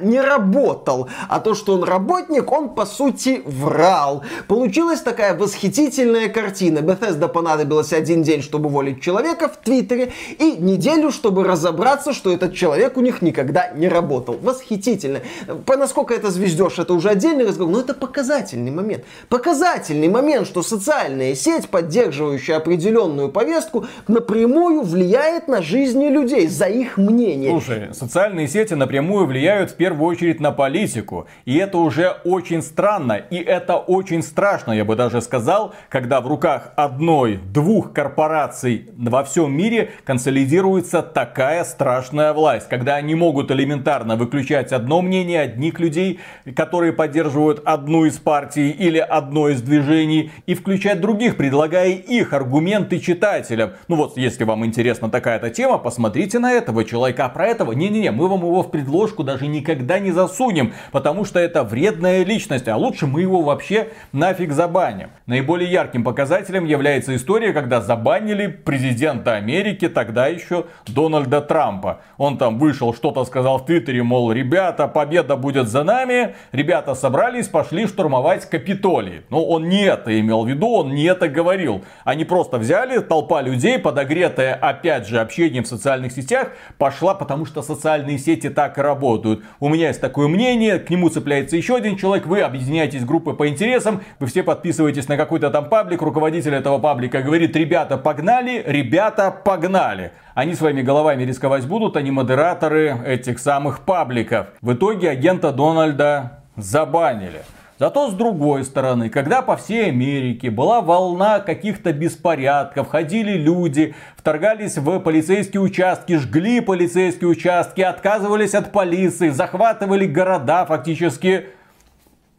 не 0.00 0.20
работал. 0.20 1.08
А 1.28 1.40
то, 1.40 1.54
что 1.54 1.74
он 1.74 1.84
работник, 1.84 2.50
он 2.50 2.70
по 2.70 2.86
сути 2.86 3.42
врал. 3.44 4.24
Получилась 4.48 5.00
такая 5.00 5.36
восхитительная 5.36 6.28
картина. 6.28 6.78
Bethesda 6.78 7.28
понадобилось 7.28 7.92
один 7.92 8.22
день, 8.22 8.42
чтобы 8.42 8.66
уволить 8.66 9.02
человека 9.02 9.48
в 9.48 9.58
Твиттере, 9.58 10.12
и 10.38 10.52
неделю, 10.52 11.10
чтобы 11.10 11.44
разобраться, 11.44 12.12
что 12.12 12.32
этот 12.32 12.54
человек 12.54 12.96
у 12.96 13.00
них 13.02 13.20
никогда 13.20 13.68
не 13.68 13.88
работал. 13.88 14.38
Восхитительно. 14.40 15.20
По 15.66 15.76
насколько 15.76 16.14
это 16.14 16.30
звездешь, 16.30 16.78
это 16.78 16.94
уже 16.94 17.10
отдельный 17.10 17.46
разговор, 17.46 17.72
но 17.72 17.80
это 17.80 17.92
показательный 17.92 18.70
момент. 18.70 19.04
Показательный 19.28 20.08
момент, 20.08 20.46
что 20.46 20.62
социальная 20.62 21.34
сеть, 21.34 21.68
поддерживающая 21.68 22.61
определенную 22.62 23.28
повестку, 23.28 23.86
напрямую 24.08 24.82
влияет 24.82 25.48
на 25.48 25.62
жизни 25.62 26.08
людей 26.08 26.46
за 26.46 26.66
их 26.66 26.96
мнение. 26.96 27.50
Слушай, 27.50 27.88
социальные 27.92 28.48
сети 28.48 28.74
напрямую 28.74 29.26
влияют 29.26 29.72
в 29.72 29.74
первую 29.74 30.08
очередь 30.08 30.40
на 30.40 30.52
политику. 30.52 31.26
И 31.44 31.56
это 31.56 31.78
уже 31.78 32.16
очень 32.24 32.62
странно. 32.62 33.14
И 33.14 33.36
это 33.36 33.76
очень 33.76 34.22
страшно, 34.22 34.72
я 34.72 34.84
бы 34.84 34.96
даже 34.96 35.20
сказал, 35.20 35.74
когда 35.88 36.20
в 36.20 36.26
руках 36.26 36.72
одной-двух 36.76 37.92
корпораций 37.92 38.88
во 38.96 39.24
всем 39.24 39.52
мире 39.52 39.90
консолидируется 40.04 41.02
такая 41.02 41.64
страшная 41.64 42.32
власть. 42.32 42.68
Когда 42.68 42.94
они 42.94 43.14
могут 43.14 43.50
элементарно 43.50 44.16
выключать 44.16 44.72
одно 44.72 45.02
мнение 45.02 45.40
одних 45.40 45.80
людей, 45.80 46.20
которые 46.54 46.92
поддерживают 46.92 47.62
одну 47.64 48.04
из 48.04 48.18
партий 48.18 48.70
или 48.70 48.98
одно 48.98 49.48
из 49.48 49.62
движений, 49.62 50.30
и 50.46 50.54
включать 50.54 51.00
других, 51.00 51.36
предлагая 51.36 51.90
их 51.90 52.32
аргументы 52.32 52.51
читателям. 53.00 53.72
Ну 53.88 53.96
вот, 53.96 54.16
если 54.16 54.44
вам 54.44 54.64
интересна 54.64 55.08
такая-то 55.08 55.50
тема, 55.50 55.78
посмотрите 55.78 56.38
на 56.38 56.52
этого 56.52 56.84
человека. 56.84 57.26
А 57.26 57.28
про 57.28 57.46
этого, 57.46 57.72
не-не-не, 57.72 58.10
мы 58.10 58.28
вам 58.28 58.40
его 58.40 58.62
в 58.62 58.70
предложку 58.70 59.22
даже 59.22 59.46
никогда 59.46 59.98
не 59.98 60.10
засунем, 60.10 60.72
потому 60.90 61.24
что 61.24 61.38
это 61.38 61.64
вредная 61.64 62.24
личность, 62.24 62.68
а 62.68 62.76
лучше 62.76 63.06
мы 63.06 63.22
его 63.22 63.42
вообще 63.42 63.88
нафиг 64.12 64.52
забаним. 64.52 65.10
Наиболее 65.26 65.70
ярким 65.70 66.04
показателем 66.04 66.64
является 66.64 67.14
история, 67.14 67.52
когда 67.52 67.80
забанили 67.80 68.46
президента 68.46 69.34
Америки, 69.34 69.88
тогда 69.88 70.26
еще 70.26 70.66
Дональда 70.86 71.40
Трампа. 71.40 72.00
Он 72.18 72.38
там 72.38 72.58
вышел, 72.58 72.94
что-то 72.94 73.24
сказал 73.24 73.58
в 73.58 73.66
Твиттере, 73.66 74.02
мол, 74.02 74.32
ребята, 74.32 74.88
победа 74.88 75.36
будет 75.36 75.68
за 75.68 75.84
нами. 75.84 76.34
Ребята 76.52 76.94
собрались, 76.94 77.48
пошли 77.48 77.86
штурмовать 77.86 78.48
Капитолий. 78.48 79.22
Но 79.30 79.44
он 79.44 79.68
не 79.68 79.84
это 79.84 80.18
имел 80.18 80.44
в 80.44 80.48
виду, 80.48 80.68
он 80.68 80.94
не 80.94 81.04
это 81.04 81.28
говорил. 81.28 81.84
Они 82.04 82.24
просто 82.24 82.41
взяли, 82.50 82.98
толпа 82.98 83.42
людей, 83.42 83.78
подогретая 83.78 84.54
опять 84.54 85.06
же 85.06 85.20
общением 85.20 85.64
в 85.64 85.68
социальных 85.68 86.12
сетях, 86.12 86.48
пошла, 86.78 87.14
потому 87.14 87.46
что 87.46 87.62
социальные 87.62 88.18
сети 88.18 88.48
так 88.48 88.78
работают. 88.78 89.44
У 89.60 89.68
меня 89.68 89.88
есть 89.88 90.00
такое 90.00 90.28
мнение, 90.28 90.78
к 90.78 90.90
нему 90.90 91.08
цепляется 91.08 91.56
еще 91.56 91.76
один 91.76 91.96
человек, 91.96 92.26
вы 92.26 92.40
объединяетесь 92.40 93.04
группы 93.04 93.32
по 93.34 93.48
интересам, 93.48 94.02
вы 94.18 94.26
все 94.26 94.42
подписываетесь 94.42 95.08
на 95.08 95.16
какой-то 95.16 95.50
там 95.50 95.68
паблик, 95.68 96.02
руководитель 96.02 96.54
этого 96.54 96.78
паблика 96.78 97.22
говорит, 97.22 97.54
ребята, 97.56 97.96
погнали, 97.96 98.62
ребята, 98.66 99.30
погнали. 99.30 100.12
Они 100.34 100.54
своими 100.54 100.82
головами 100.82 101.24
рисковать 101.24 101.66
будут, 101.66 101.96
они 101.96 102.10
модераторы 102.10 102.98
этих 103.04 103.38
самых 103.38 103.80
пабликов. 103.80 104.48
В 104.60 104.72
итоге 104.72 105.10
агента 105.10 105.52
Дональда 105.52 106.42
забанили. 106.56 107.42
Зато 107.82 108.12
с 108.12 108.14
другой 108.14 108.62
стороны, 108.62 109.10
когда 109.10 109.42
по 109.42 109.56
всей 109.56 109.88
Америке 109.88 110.50
была 110.50 110.82
волна 110.82 111.40
каких-то 111.40 111.92
беспорядков, 111.92 112.86
ходили 112.86 113.32
люди, 113.32 113.96
вторгались 114.16 114.78
в 114.78 115.00
полицейские 115.00 115.62
участки, 115.62 116.16
жгли 116.16 116.60
полицейские 116.60 117.28
участки, 117.28 117.80
отказывались 117.80 118.54
от 118.54 118.70
полиции, 118.70 119.30
захватывали 119.30 120.06
города 120.06 120.64
фактически, 120.64 121.46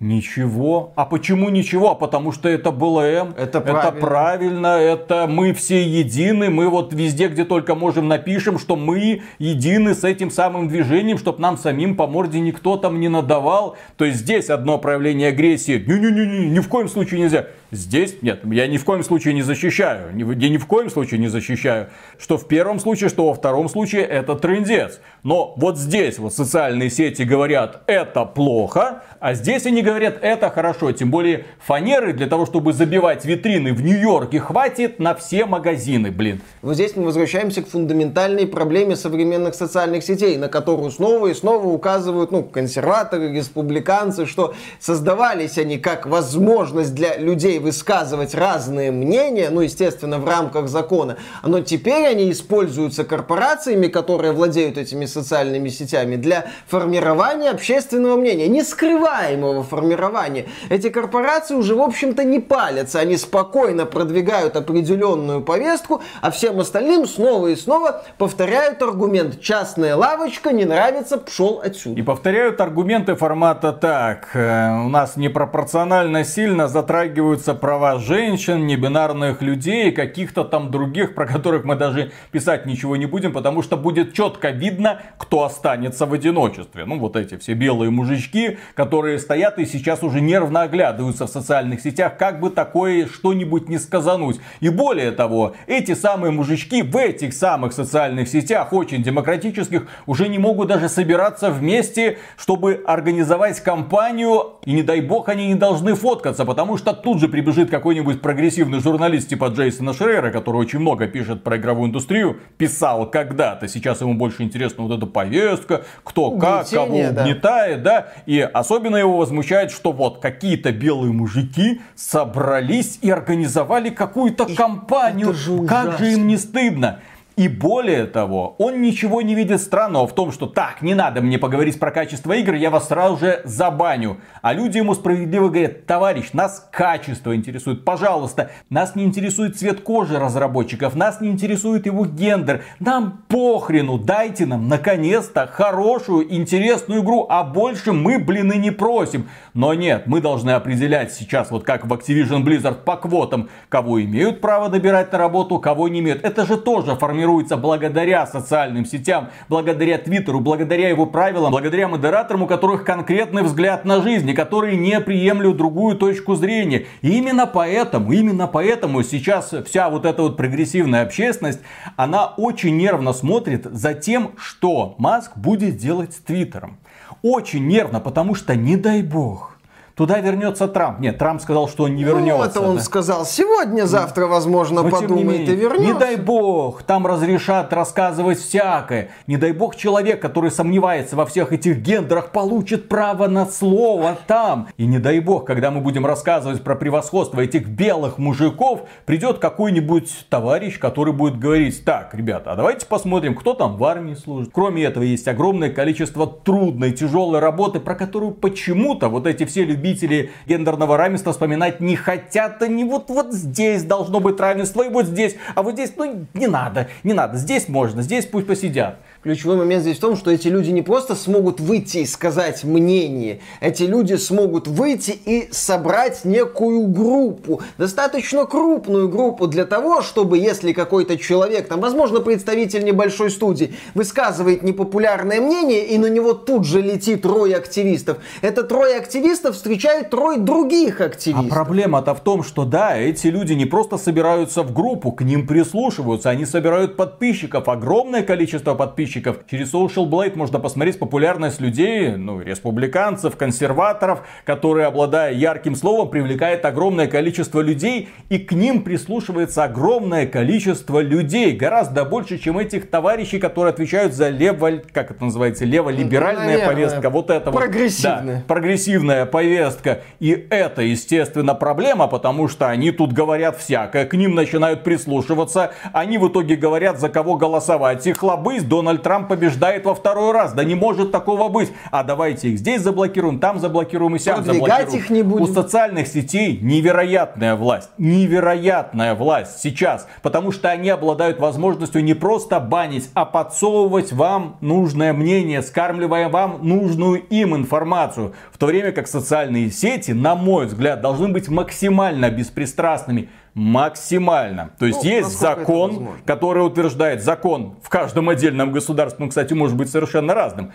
Ничего. 0.04 0.92
А 0.98 1.06
почему 1.06 1.48
ничего? 1.48 1.92
А 1.92 1.96
потому 1.96 2.34
что 2.34 2.50
это 2.50 2.72
БЛМ. 2.72 3.36
Это 3.38 3.62
правильно. 3.62 3.88
это 3.88 3.92
правильно. 3.94 4.68
Это 4.68 5.28
мы 5.30 5.54
все 5.54 5.82
едины. 5.82 6.50
Мы 6.50 6.68
вот 6.68 6.94
везде, 6.94 7.30
где 7.30 7.46
только 7.46 7.74
можем, 7.74 8.10
напишем, 8.10 8.60
что 8.60 8.76
мы 8.76 9.22
едины 9.40 9.96
с 9.96 10.04
этим 10.04 10.30
самым 10.30 10.68
движением, 10.68 11.18
чтобы 11.18 11.40
нам 11.40 11.58
самим 11.58 11.96
по 11.96 12.06
морде 12.06 12.42
никто 12.42 12.76
там 12.76 13.00
не 13.00 13.08
надавал. 13.08 13.78
То 13.96 14.04
есть 14.04 14.20
здесь 14.20 14.50
одно 14.50 14.78
проявление 14.78 15.30
агрессии. 15.30 15.82
Не-не-не, 15.88 16.50
ни 16.50 16.60
в 16.60 16.68
коем 16.68 16.90
случае 16.90 17.22
нельзя. 17.22 17.48
Здесь 17.72 18.18
нет, 18.22 18.42
я 18.44 18.68
ни 18.68 18.78
в 18.78 18.84
коем 18.84 19.04
случае 19.04 19.34
не 19.34 19.42
защищаю. 19.42 20.10
Я 20.16 20.50
ни 20.50 20.58
в 20.58 20.68
коем 20.68 20.90
случае 20.90 21.22
не 21.22 21.30
защищаю. 21.30 21.88
Что 22.20 22.38
в 22.38 22.46
первом 22.50 22.80
случае, 22.80 23.10
что 23.10 23.30
во 23.30 23.34
втором 23.34 23.70
случае 23.70 24.04
это 24.04 24.36
трендец. 24.36 25.00
Но 25.24 25.54
вот 25.56 25.78
здесь 25.78 26.20
вот 26.20 26.34
социальные 26.34 26.90
сети 26.90 27.24
говорят, 27.24 27.84
это 27.88 28.26
плохо, 28.26 29.04
а 29.22 29.34
здесь 29.34 29.66
они 29.66 29.82
говорят, 29.82 29.93
это 30.02 30.50
хорошо. 30.50 30.92
Тем 30.92 31.12
более 31.12 31.46
фанеры 31.60 32.14
для 32.14 32.28
того, 32.28 32.46
чтобы 32.46 32.74
забивать 32.74 33.26
витрины 33.26 33.74
в 33.74 33.82
Нью-Йорке, 33.82 34.40
хватит 34.40 35.00
на 35.00 35.16
все 35.16 35.46
магазины, 35.46 36.12
блин. 36.12 36.42
Вот 36.62 36.76
здесь 36.76 36.96
мы 36.96 37.04
возвращаемся 37.04 37.62
к 37.62 37.68
фундаментальной 37.68 38.48
проблеме 38.48 38.96
современных 38.96 39.56
социальных 39.56 40.04
сетей, 40.04 40.38
на 40.38 40.48
которую 40.48 40.92
снова 40.92 41.28
и 41.28 41.34
снова 41.34 41.68
указывают 41.68 42.32
ну, 42.32 42.44
консерваторы, 42.44 43.34
республиканцы, 43.34 44.26
что 44.26 44.54
создавались 44.80 45.58
они 45.58 45.78
как 45.78 46.06
возможность 46.06 46.96
для 46.96 47.18
людей 47.18 47.60
высказывать 47.60 48.34
разные 48.36 48.92
мнения, 48.92 49.50
ну, 49.50 49.62
естественно, 49.62 50.20
в 50.20 50.28
рамках 50.28 50.68
закона, 50.68 51.18
но 51.44 51.62
теперь 51.62 52.06
они 52.08 52.32
используются 52.32 53.04
корпорациями, 53.04 53.88
которые 53.88 54.32
владеют 54.32 54.78
этими 54.78 55.06
социальными 55.06 55.70
сетями, 55.70 56.16
для 56.16 56.46
формирования 56.68 57.50
общественного 57.50 58.16
мнения, 58.16 58.48
не 58.48 58.64
скрываемого 58.64 59.64
формирования 59.64 59.83
формирования. 59.84 60.46
Эти 60.70 60.90
корпорации 60.90 61.56
уже, 61.56 61.76
в 61.76 61.82
общем-то, 61.82 62.24
не 62.24 62.40
палятся. 62.40 63.00
Они 63.00 63.18
спокойно 63.18 63.86
продвигают 63.86 64.56
определенную 64.56 65.42
повестку, 65.42 66.02
а 66.22 66.32
всем 66.32 66.60
остальным 66.60 67.06
снова 67.06 67.48
и 67.48 67.56
снова 67.56 68.04
повторяют 68.18 68.82
аргумент 68.82 69.42
«частная 69.42 69.96
лавочка, 69.96 70.54
не 70.54 70.66
нравится, 70.66 71.18
пшел 71.18 71.62
отсюда». 71.64 72.00
И 72.00 72.04
повторяют 72.04 72.62
аргументы 72.62 73.16
формата 73.16 73.74
так. 73.74 74.30
Э, 74.34 74.86
у 74.86 74.90
нас 74.90 75.18
непропорционально 75.18 76.24
сильно 76.24 76.68
затрагиваются 76.68 77.54
права 77.54 78.00
женщин, 78.00 78.66
небинарных 78.66 79.42
людей, 79.42 79.92
каких-то 79.92 80.44
там 80.46 80.72
других, 80.72 81.14
про 81.14 81.26
которых 81.26 81.66
мы 81.66 81.76
даже 81.76 82.12
писать 82.32 82.66
ничего 82.66 82.96
не 82.96 83.06
будем, 83.06 83.34
потому 83.34 83.62
что 83.62 83.76
будет 83.76 84.14
четко 84.14 84.50
видно, 84.50 85.02
кто 85.18 85.44
останется 85.44 86.06
в 86.06 86.14
одиночестве. 86.14 86.86
Ну, 86.86 87.00
вот 87.00 87.16
эти 87.16 87.38
все 87.38 87.54
белые 87.54 87.92
мужички, 87.92 88.58
которые 88.76 89.20
стоят 89.20 89.60
и 89.60 89.63
сейчас 89.66 90.04
уже 90.04 90.22
нервно 90.22 90.62
оглядываются 90.64 91.28
в 91.28 91.30
социальных 91.30 91.82
сетях, 91.82 92.18
как 92.18 92.40
бы 92.40 92.50
такое 92.50 93.08
что-нибудь 93.08 93.70
не 93.70 93.78
сказануть. 93.78 94.40
И 94.60 94.70
более 94.70 95.12
того, 95.12 95.54
эти 95.68 95.94
самые 95.94 96.32
мужички 96.32 96.82
в 96.82 96.96
этих 96.98 97.34
самых 97.34 97.74
социальных 97.74 98.28
сетях, 98.28 98.74
очень 98.74 99.04
демократических, 99.04 99.88
уже 100.06 100.28
не 100.28 100.40
могут 100.40 100.68
даже 100.68 100.90
собираться 100.90 101.50
вместе, 101.52 102.18
чтобы 102.38 102.84
организовать 102.86 103.60
кампанию. 103.62 104.54
И 104.66 104.74
не 104.74 104.84
дай 104.84 105.02
бог, 105.02 105.30
они 105.30 105.48
не 105.48 105.56
должны 105.56 105.96
фоткаться, 105.96 106.46
потому 106.46 106.78
что 106.78 106.94
тут 106.94 107.20
же 107.20 107.28
прибежит 107.28 107.70
какой-нибудь 107.70 108.22
прогрессивный 108.22 108.80
журналист 108.80 109.30
типа 109.30 109.46
Джейсона 109.46 109.94
Шрейера, 109.94 110.32
который 110.32 110.58
очень 110.58 110.80
много 110.80 111.08
пишет 111.08 111.44
про 111.44 111.58
игровую 111.58 111.90
индустрию, 111.90 112.38
писал 112.58 113.10
когда-то. 113.10 113.68
Сейчас 113.68 114.02
ему 114.02 114.16
больше 114.16 114.44
интересна 114.44 114.84
вот 114.84 114.98
эта 114.98 115.06
повестка, 115.06 115.84
кто 116.04 116.32
как, 116.32 116.70
кого 116.70 116.98
угнетает, 116.98 117.84
да. 117.84 118.02
да. 118.02 118.08
И 118.26 118.40
особенно 118.40 118.98
его 118.98 119.18
возмущает, 119.18 119.53
что 119.72 119.92
вот 119.92 120.20
какие-то 120.20 120.72
белые 120.72 121.14
мужики 121.14 121.82
собрались 121.96 123.00
и 123.02 123.10
организовали 123.10 123.90
какую-то 123.90 124.46
кампанию. 124.56 125.36
Как 125.68 126.00
же 126.00 126.14
им 126.14 126.28
не 126.28 126.38
стыдно? 126.38 127.00
И 127.36 127.48
более 127.48 128.06
того, 128.06 128.56
он 128.60 128.82
ничего 128.82 129.24
не 129.24 129.34
видит 129.34 129.60
странного 129.60 130.06
в 130.06 130.14
том, 130.14 130.32
что 130.32 130.46
так, 130.46 130.84
не 130.84 130.94
надо 130.94 131.22
мне 131.22 131.40
поговорить 131.40 131.80
про 131.80 131.90
качество 131.90 132.34
игр, 132.34 132.54
я 132.54 132.70
вас 132.70 132.90
сразу 132.90 133.18
же 133.18 133.42
забаню. 133.44 134.18
А 134.44 134.54
люди 134.54 134.78
ему 134.78 134.94
справедливо 134.94 135.50
говорят, 135.50 135.88
товарищ, 135.88 136.34
нас 136.34 136.70
качество 136.72 137.36
интересует, 137.36 137.86
пожалуйста, 137.86 138.52
нас 138.70 138.96
не 138.96 139.04
интересует 139.04 139.58
цвет 139.58 139.82
кожи 139.82 140.20
разработчиков, 140.20 140.96
нас 140.96 141.22
не 141.22 141.30
интересует 141.30 141.88
его 141.88 142.06
гендер, 142.06 142.64
нам 142.80 143.24
похрену, 143.28 143.98
дайте 143.98 144.46
нам 144.46 144.68
наконец-то 144.68 145.48
хорошую, 145.48 146.32
интересную 146.32 147.02
игру, 147.02 147.26
а 147.30 147.44
больше 147.44 147.94
мы, 147.94 148.20
блин, 148.20 148.52
и 148.52 148.60
не 148.60 148.70
просим. 148.70 149.28
Но 149.56 149.74
нет, 149.74 150.04
мы 150.06 150.22
должны 150.22 150.52
определять 150.52 151.12
сейчас, 151.12 151.50
вот 151.50 151.64
как 151.64 151.88
в 151.88 151.94
Activision 151.94 152.44
Blizzard 152.44 152.84
по 152.84 152.96
квотам, 152.96 153.50
кого 153.70 154.04
имеют 154.04 154.40
право 154.40 154.70
набирать 154.70 155.12
на 155.12 155.18
работу, 155.18 155.58
кого 155.58 155.88
не 155.88 156.00
имеют. 156.00 156.24
Это 156.24 156.46
же 156.46 156.58
тоже 156.58 156.96
формируется 156.96 157.23
формируется 157.24 157.56
благодаря 157.56 158.28
социальным 158.28 158.86
сетям, 158.86 159.30
благодаря 159.48 159.98
Твиттеру, 159.98 160.42
благодаря 160.42 160.90
его 160.90 161.06
правилам, 161.06 161.52
благодаря 161.52 161.88
модераторам, 161.88 162.44
у 162.44 162.48
которых 162.48 162.84
конкретный 162.84 163.44
взгляд 163.44 163.86
на 163.86 164.02
жизнь, 164.02 164.30
и 164.30 164.34
которые 164.34 164.76
не 164.76 165.00
приемлют 165.00 165.56
другую 165.56 165.96
точку 165.96 166.36
зрения. 166.36 166.86
И 167.02 167.18
именно 167.18 167.48
поэтому, 167.48 168.12
именно 168.12 168.48
поэтому 168.48 169.04
сейчас 169.04 169.54
вся 169.66 169.90
вот 169.90 170.06
эта 170.06 170.22
вот 170.22 170.36
прогрессивная 170.36 171.04
общественность, 171.04 171.62
она 171.96 172.26
очень 172.26 172.76
нервно 172.76 173.14
смотрит 173.14 173.66
за 173.72 173.94
тем, 173.94 174.32
что 174.36 174.96
Маск 174.98 175.38
будет 175.38 175.78
делать 175.78 176.14
с 176.14 176.18
Твиттером. 176.18 176.78
Очень 177.22 177.68
нервно, 177.68 178.02
потому 178.02 178.36
что 178.36 178.54
не 178.56 178.76
дай 178.76 179.02
бог 179.02 179.53
Туда 179.96 180.20
вернется 180.20 180.68
Трамп. 180.68 181.00
Нет, 181.00 181.20
Трамп 181.20 181.40
сказал, 181.40 181.70
что 181.70 181.84
он 181.84 181.96
не 181.96 182.04
вернется. 182.04 182.38
Ну, 182.38 182.44
это 182.44 182.62
он 182.62 182.76
да. 182.78 182.82
сказал. 182.82 183.26
Сегодня, 183.26 183.86
завтра, 183.86 184.26
возможно, 184.26 184.82
Но, 184.82 184.90
подумает 184.90 185.48
и 185.48 185.56
вернется. 185.56 185.94
Не 185.94 185.94
дай 185.94 186.16
бог, 186.16 186.82
там 186.82 187.06
разрешат 187.06 187.72
рассказывать 187.74 188.40
всякое. 188.40 189.10
Не 189.28 189.38
дай 189.38 189.52
бог, 189.52 189.76
человек, 189.76 190.20
который 190.20 190.50
сомневается 190.50 191.16
во 191.16 191.28
всех 191.28 191.54
этих 191.54 191.78
гендерах, 191.78 192.32
получит 192.32 192.90
право 192.90 193.28
на 193.28 193.46
слово 193.46 194.18
там. 194.26 194.68
И 194.78 194.88
не 194.88 194.98
дай 194.98 195.20
бог, 195.20 195.46
когда 195.46 195.70
мы 195.70 195.82
будем 195.82 196.08
рассказывать 196.08 196.64
про 196.64 196.76
превосходство 196.76 197.40
этих 197.40 197.68
белых 197.68 198.18
мужиков, 198.18 198.82
придет 199.06 199.38
какой-нибудь 199.38 200.26
товарищ, 200.30 200.80
который 200.80 201.14
будет 201.14 201.38
говорить, 201.38 201.86
так, 201.86 202.16
ребята, 202.16 202.54
а 202.54 202.56
давайте 202.56 202.88
посмотрим, 202.88 203.36
кто 203.36 203.54
там 203.54 203.78
в 203.78 203.84
армии 203.84 204.16
служит. 204.16 204.50
Кроме 204.52 204.86
этого, 204.86 205.04
есть 205.04 205.28
огромное 205.28 205.70
количество 205.70 206.26
трудной, 206.26 206.94
тяжелой 206.94 207.40
работы, 207.40 207.80
про 207.80 207.94
которую 207.94 208.32
почему-то 208.32 209.10
вот 209.10 209.28
эти 209.28 209.46
все 209.46 209.64
люди 209.64 209.83
любители 209.84 210.32
гендерного 210.48 210.98
равенства 210.98 211.34
вспоминать 211.34 211.82
не 211.82 211.96
хотят. 211.96 212.62
Они 212.62 212.84
вот, 212.86 213.10
вот 213.10 213.34
здесь 213.34 213.84
должно 213.84 214.20
быть 214.20 214.40
равенство, 214.40 214.84
и 214.84 214.90
вот 214.90 215.06
здесь. 215.06 215.36
А 215.56 215.62
вот 215.62 215.74
здесь, 215.74 215.94
ну, 215.98 216.26
не 216.34 216.48
надо, 216.48 216.90
не 217.04 217.14
надо. 217.14 217.38
Здесь 217.38 217.68
можно, 217.68 218.02
здесь 218.02 218.26
пусть 218.26 218.48
посидят. 218.48 218.98
Ключевой 219.24 219.56
момент 219.56 219.84
здесь 219.84 220.00
в 220.00 220.02
том, 220.02 220.18
что 220.18 220.32
эти 220.32 220.50
люди 220.50 220.70
не 220.72 220.82
просто 220.82 221.16
смогут 221.16 221.62
выйти 221.62 222.00
и 222.00 222.06
сказать 222.06 222.66
мнение, 222.66 223.40
эти 223.62 223.84
люди 223.84 224.16
смогут 224.16 224.68
выйти 224.68 225.12
и 225.12 225.48
собрать 225.50 226.26
некую 226.26 226.88
группу, 226.88 227.62
достаточно 227.78 228.46
крупную 228.46 229.08
группу 229.08 229.48
для 229.48 229.64
того, 229.64 230.02
чтобы 230.02 230.40
если 230.40 230.74
какой-то 230.74 231.18
человек, 231.18 231.70
там, 231.70 231.80
возможно, 231.80 232.20
представитель 232.20 232.84
небольшой 232.84 233.32
студии, 233.32 233.74
высказывает 233.94 234.62
непопулярное 234.62 235.40
мнение, 235.40 235.86
и 235.86 235.98
на 235.98 236.08
него 236.08 236.34
тут 236.34 236.66
же 236.66 236.82
летит 236.82 237.22
трое 237.22 237.56
активистов, 237.56 238.18
это 238.42 238.64
трое 238.64 238.98
активистов 238.98 239.56
встречают 239.56 240.10
трое 240.10 240.38
других 240.38 241.00
активистов. 241.00 241.50
А 241.50 241.50
проблема-то 241.50 242.14
в 242.14 242.20
том, 242.20 242.44
что 242.44 242.66
да, 242.66 242.98
эти 242.98 243.28
люди 243.28 243.54
не 243.54 243.66
просто 243.66 243.98
собираются 243.98 244.64
в 244.64 244.74
группу, 244.74 245.14
к 245.14 245.22
ним 245.22 245.48
прислушиваются, 245.48 246.30
они 246.30 246.46
собирают 246.46 246.98
подписчиков, 246.98 247.70
огромное 247.70 248.24
количество 248.24 248.74
подписчиков, 248.74 249.13
подписчиков. 249.14 249.38
Через 249.50 249.74
Social 249.74 250.10
Blade 250.10 250.36
можно 250.36 250.60
посмотреть 250.60 251.00
популярность 251.00 251.62
людей, 251.62 252.16
ну, 252.16 252.42
республиканцев, 252.42 253.36
консерваторов, 253.36 254.24
которые, 254.46 254.88
обладая 254.88 255.34
ярким 255.34 255.76
словом, 255.76 256.10
привлекает 256.10 256.66
огромное 256.66 257.08
количество 257.08 257.62
людей, 257.62 258.10
и 258.30 258.38
к 258.38 258.52
ним 258.54 258.84
прислушивается 258.84 259.64
огромное 259.64 260.26
количество 260.26 261.00
людей. 261.00 261.56
Гораздо 261.56 262.06
больше, 262.06 262.38
чем 262.38 262.58
этих 262.58 262.90
товарищей, 262.90 263.40
которые 263.40 263.72
отвечают 263.72 264.14
за 264.14 264.30
лево, 264.30 264.82
как 264.92 265.12
это 265.12 265.24
называется, 265.24 265.66
лево-либеральная 265.66 266.60
ну, 266.60 266.66
повестка. 266.66 267.10
Вот 267.10 267.30
это 267.30 267.52
прогрессивная. 267.52 268.36
Вот, 268.36 268.48
да, 268.48 268.54
прогрессивная 268.54 269.26
повестка. 269.26 270.02
И 270.20 270.48
это, 270.50 270.82
естественно, 270.82 271.56
проблема, 271.56 272.08
потому 272.08 272.48
что 272.48 272.68
они 272.68 272.92
тут 272.92 273.14
говорят 273.14 273.58
всякое, 273.58 274.06
к 274.06 274.14
ним 274.14 274.36
начинают 274.36 274.84
прислушиваться, 274.84 275.72
они 275.92 276.18
в 276.18 276.28
итоге 276.28 276.56
говорят, 276.56 277.00
за 277.00 277.10
кого 277.10 277.36
голосовать. 277.36 278.06
Их 278.08 278.24
лобысь 278.24 278.64
Дональд 278.64 279.03
Трамп 279.04 279.28
побеждает 279.28 279.86
во 279.86 279.94
второй 279.94 280.32
раз. 280.32 280.54
Да 280.54 280.64
не 280.64 280.76
может 280.76 281.12
такого 281.12 281.50
быть. 281.50 281.72
А 281.92 282.04
давайте 282.04 282.50
их 282.50 282.60
здесь 282.60 282.82
заблокируем, 282.82 283.40
там 283.40 283.60
заблокируем 283.60 284.16
и 284.16 284.20
сям 284.20 284.44
заблокируем. 284.44 284.70
их 284.96 285.10
не 285.10 285.22
будем. 285.22 285.44
У 285.44 285.48
социальных 285.48 286.08
сетей 286.08 286.60
невероятная 286.62 287.56
власть. 287.56 287.90
Невероятная 287.98 289.16
власть 289.16 289.60
сейчас. 289.60 290.08
Потому 290.22 290.52
что 290.52 290.70
они 290.70 290.90
обладают 290.90 291.40
возможностью 291.40 292.04
не 292.04 292.14
просто 292.14 292.60
банить, 292.60 293.10
а 293.14 293.26
подсовывать 293.26 294.12
вам 294.12 294.58
нужное 294.62 295.14
мнение, 295.14 295.62
скармливая 295.62 296.30
вам 296.30 296.60
нужную 296.62 297.22
им 297.22 297.56
информацию. 297.56 298.34
В 298.52 298.58
то 298.58 298.68
время 298.68 298.92
как 298.92 299.08
социальные 299.08 299.72
сети, 299.72 300.12
на 300.12 300.36
мой 300.36 300.68
взгляд, 300.68 301.02
должны 301.02 301.28
быть 301.28 301.50
максимально 301.50 302.30
беспристрастными 302.30 303.30
максимально. 303.54 304.72
То 304.80 304.86
есть 304.86 305.04
ну, 305.04 305.10
есть 305.10 305.40
закон, 305.40 306.10
который 306.26 306.66
утверждает 306.66 307.24
закон 307.24 307.76
в 307.82 307.90
каждом 307.90 308.30
отдельном 308.30 308.72
государстве, 308.72 309.24
ну, 309.26 309.30
кстати, 309.30 309.54
может 309.54 309.78
быть 309.78 309.90
совершенно 309.90 310.34
разным. 310.34 310.74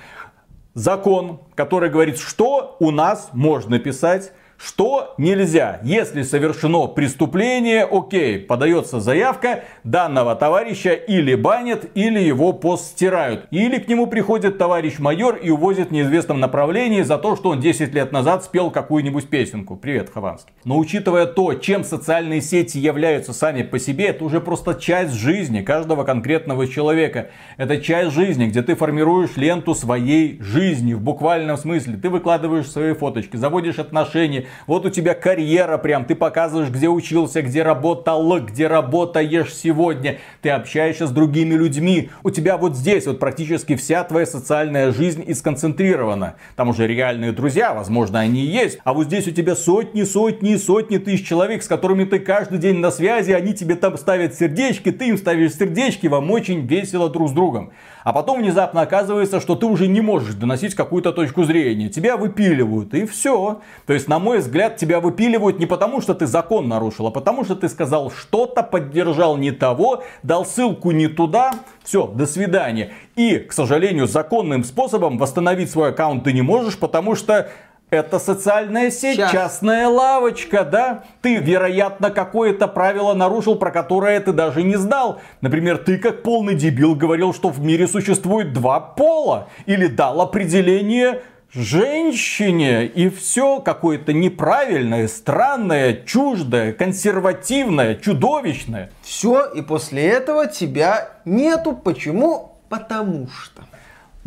Закон, 0.74 1.40
который 1.54 1.90
говорит, 1.90 2.18
что 2.18 2.76
у 2.78 2.90
нас 2.90 3.30
можно 3.32 3.78
писать, 3.78 4.32
что 4.60 5.14
нельзя? 5.18 5.78
Если 5.84 6.22
совершено 6.22 6.88
преступление, 6.88 7.86
окей, 7.88 8.40
подается 8.40 8.98
заявка, 8.98 9.62
данного 9.84 10.34
товарища 10.34 10.94
или 10.94 11.36
банят, 11.36 11.88
или 11.94 12.18
его 12.18 12.52
пост 12.52 12.86
стирают. 12.86 13.46
Или 13.52 13.78
к 13.78 13.86
нему 13.86 14.08
приходит 14.08 14.58
товарищ 14.58 14.98
майор 14.98 15.36
и 15.36 15.50
увозит 15.50 15.90
в 15.90 15.92
неизвестном 15.92 16.40
направлении 16.40 17.02
за 17.02 17.18
то, 17.18 17.36
что 17.36 17.50
он 17.50 17.60
10 17.60 17.94
лет 17.94 18.10
назад 18.10 18.42
спел 18.42 18.72
какую-нибудь 18.72 19.30
песенку. 19.30 19.76
Привет, 19.76 20.10
Хованский. 20.10 20.52
Но 20.64 20.76
учитывая 20.76 21.26
то, 21.26 21.54
чем 21.54 21.84
социальные 21.84 22.40
сети 22.40 22.78
являются 22.78 23.32
сами 23.32 23.62
по 23.62 23.78
себе, 23.78 24.06
это 24.06 24.24
уже 24.24 24.40
просто 24.40 24.74
часть 24.74 25.14
жизни 25.14 25.62
каждого 25.62 26.02
конкретного 26.02 26.66
человека. 26.66 27.30
Это 27.58 27.80
часть 27.80 28.12
жизни, 28.12 28.46
где 28.46 28.62
ты 28.62 28.74
формируешь 28.74 29.36
ленту 29.36 29.76
своей 29.76 30.42
жизни 30.42 30.94
в 30.94 31.00
буквальном 31.00 31.56
смысле. 31.56 31.96
Ты 31.96 32.10
выкладываешь 32.10 32.68
свои 32.68 32.92
фоточки, 32.92 33.36
заводишь 33.36 33.78
отношения, 33.78 34.47
Вот 34.66 34.86
у 34.86 34.90
тебя 34.90 35.14
карьера 35.14 35.78
прям, 35.78 36.04
ты 36.04 36.14
показываешь, 36.14 36.70
где 36.70 36.88
учился, 36.88 37.42
где 37.42 37.62
работал, 37.62 38.40
где 38.40 38.66
работаешь 38.66 39.54
сегодня. 39.54 40.18
Ты 40.42 40.50
общаешься 40.50 41.06
с 41.06 41.10
другими 41.10 41.54
людьми. 41.54 42.10
У 42.22 42.30
тебя 42.30 42.56
вот 42.56 42.76
здесь 42.76 43.06
вот 43.06 43.18
практически 43.18 43.76
вся 43.76 44.04
твоя 44.04 44.26
социальная 44.26 44.92
жизнь 44.92 45.24
и 45.26 45.34
сконцентрирована. 45.34 46.34
Там 46.56 46.68
уже 46.68 46.86
реальные 46.86 47.32
друзья, 47.32 47.74
возможно, 47.74 48.20
они 48.20 48.42
и 48.42 48.46
есть. 48.46 48.78
А 48.84 48.92
вот 48.92 49.06
здесь 49.06 49.26
у 49.26 49.30
тебя 49.30 49.54
сотни, 49.56 50.04
сотни, 50.04 50.56
сотни 50.56 50.98
тысяч 50.98 51.26
человек, 51.26 51.62
с 51.62 51.68
которыми 51.68 52.04
ты 52.04 52.18
каждый 52.18 52.58
день 52.58 52.78
на 52.78 52.90
связи, 52.90 53.32
они 53.32 53.54
тебе 53.54 53.74
там 53.74 53.96
ставят 53.96 54.34
сердечки, 54.34 54.90
ты 54.90 55.08
им 55.08 55.18
ставишь 55.18 55.54
сердечки, 55.54 56.06
вам 56.06 56.30
очень 56.30 56.66
весело 56.66 57.08
друг 57.08 57.28
с 57.28 57.32
другом. 57.32 57.72
А 58.08 58.12
потом 58.14 58.40
внезапно 58.40 58.80
оказывается, 58.80 59.38
что 59.38 59.54
ты 59.54 59.66
уже 59.66 59.86
не 59.86 60.00
можешь 60.00 60.34
доносить 60.34 60.74
какую-то 60.74 61.12
точку 61.12 61.44
зрения. 61.44 61.90
Тебя 61.90 62.16
выпиливают, 62.16 62.94
и 62.94 63.04
все. 63.04 63.60
То 63.84 63.92
есть, 63.92 64.08
на 64.08 64.18
мой 64.18 64.38
взгляд, 64.38 64.78
тебя 64.78 65.00
выпиливают 65.00 65.58
не 65.58 65.66
потому, 65.66 66.00
что 66.00 66.14
ты 66.14 66.26
закон 66.26 66.68
нарушил, 66.68 67.08
а 67.08 67.10
потому, 67.10 67.44
что 67.44 67.54
ты 67.54 67.68
сказал 67.68 68.10
что-то, 68.10 68.62
поддержал 68.62 69.36
не 69.36 69.50
того, 69.50 70.04
дал 70.22 70.46
ссылку 70.46 70.90
не 70.92 71.06
туда. 71.08 71.52
Все, 71.84 72.06
до 72.06 72.24
свидания. 72.24 72.92
И, 73.14 73.36
к 73.40 73.52
сожалению, 73.52 74.06
законным 74.06 74.64
способом 74.64 75.18
восстановить 75.18 75.70
свой 75.70 75.90
аккаунт 75.90 76.24
ты 76.24 76.32
не 76.32 76.40
можешь, 76.40 76.78
потому 76.78 77.14
что 77.14 77.50
это 77.90 78.18
социальная 78.18 78.90
сеть, 78.90 79.16
Сейчас. 79.16 79.32
частная 79.32 79.88
лавочка, 79.88 80.64
да? 80.64 81.04
Ты, 81.22 81.36
вероятно, 81.36 82.10
какое-то 82.10 82.68
правило 82.68 83.14
нарушил, 83.14 83.56
про 83.56 83.70
которое 83.70 84.20
ты 84.20 84.32
даже 84.32 84.62
не 84.62 84.76
знал. 84.76 85.20
Например, 85.40 85.78
ты 85.78 85.98
как 85.98 86.22
полный 86.22 86.54
дебил 86.54 86.94
говорил, 86.94 87.32
что 87.32 87.48
в 87.48 87.60
мире 87.60 87.88
существует 87.88 88.52
два 88.52 88.80
пола. 88.80 89.48
Или 89.66 89.86
дал 89.86 90.20
определение 90.20 91.22
женщине. 91.52 92.86
И 92.86 93.08
все 93.08 93.60
какое-то 93.60 94.12
неправильное, 94.12 95.08
странное, 95.08 96.02
чуждое, 96.04 96.72
консервативное, 96.72 97.94
чудовищное. 97.94 98.90
Все, 99.02 99.46
и 99.46 99.62
после 99.62 100.06
этого 100.06 100.46
тебя 100.46 101.10
нету. 101.24 101.72
Почему? 101.72 102.56
Потому 102.68 103.28
что. 103.28 103.62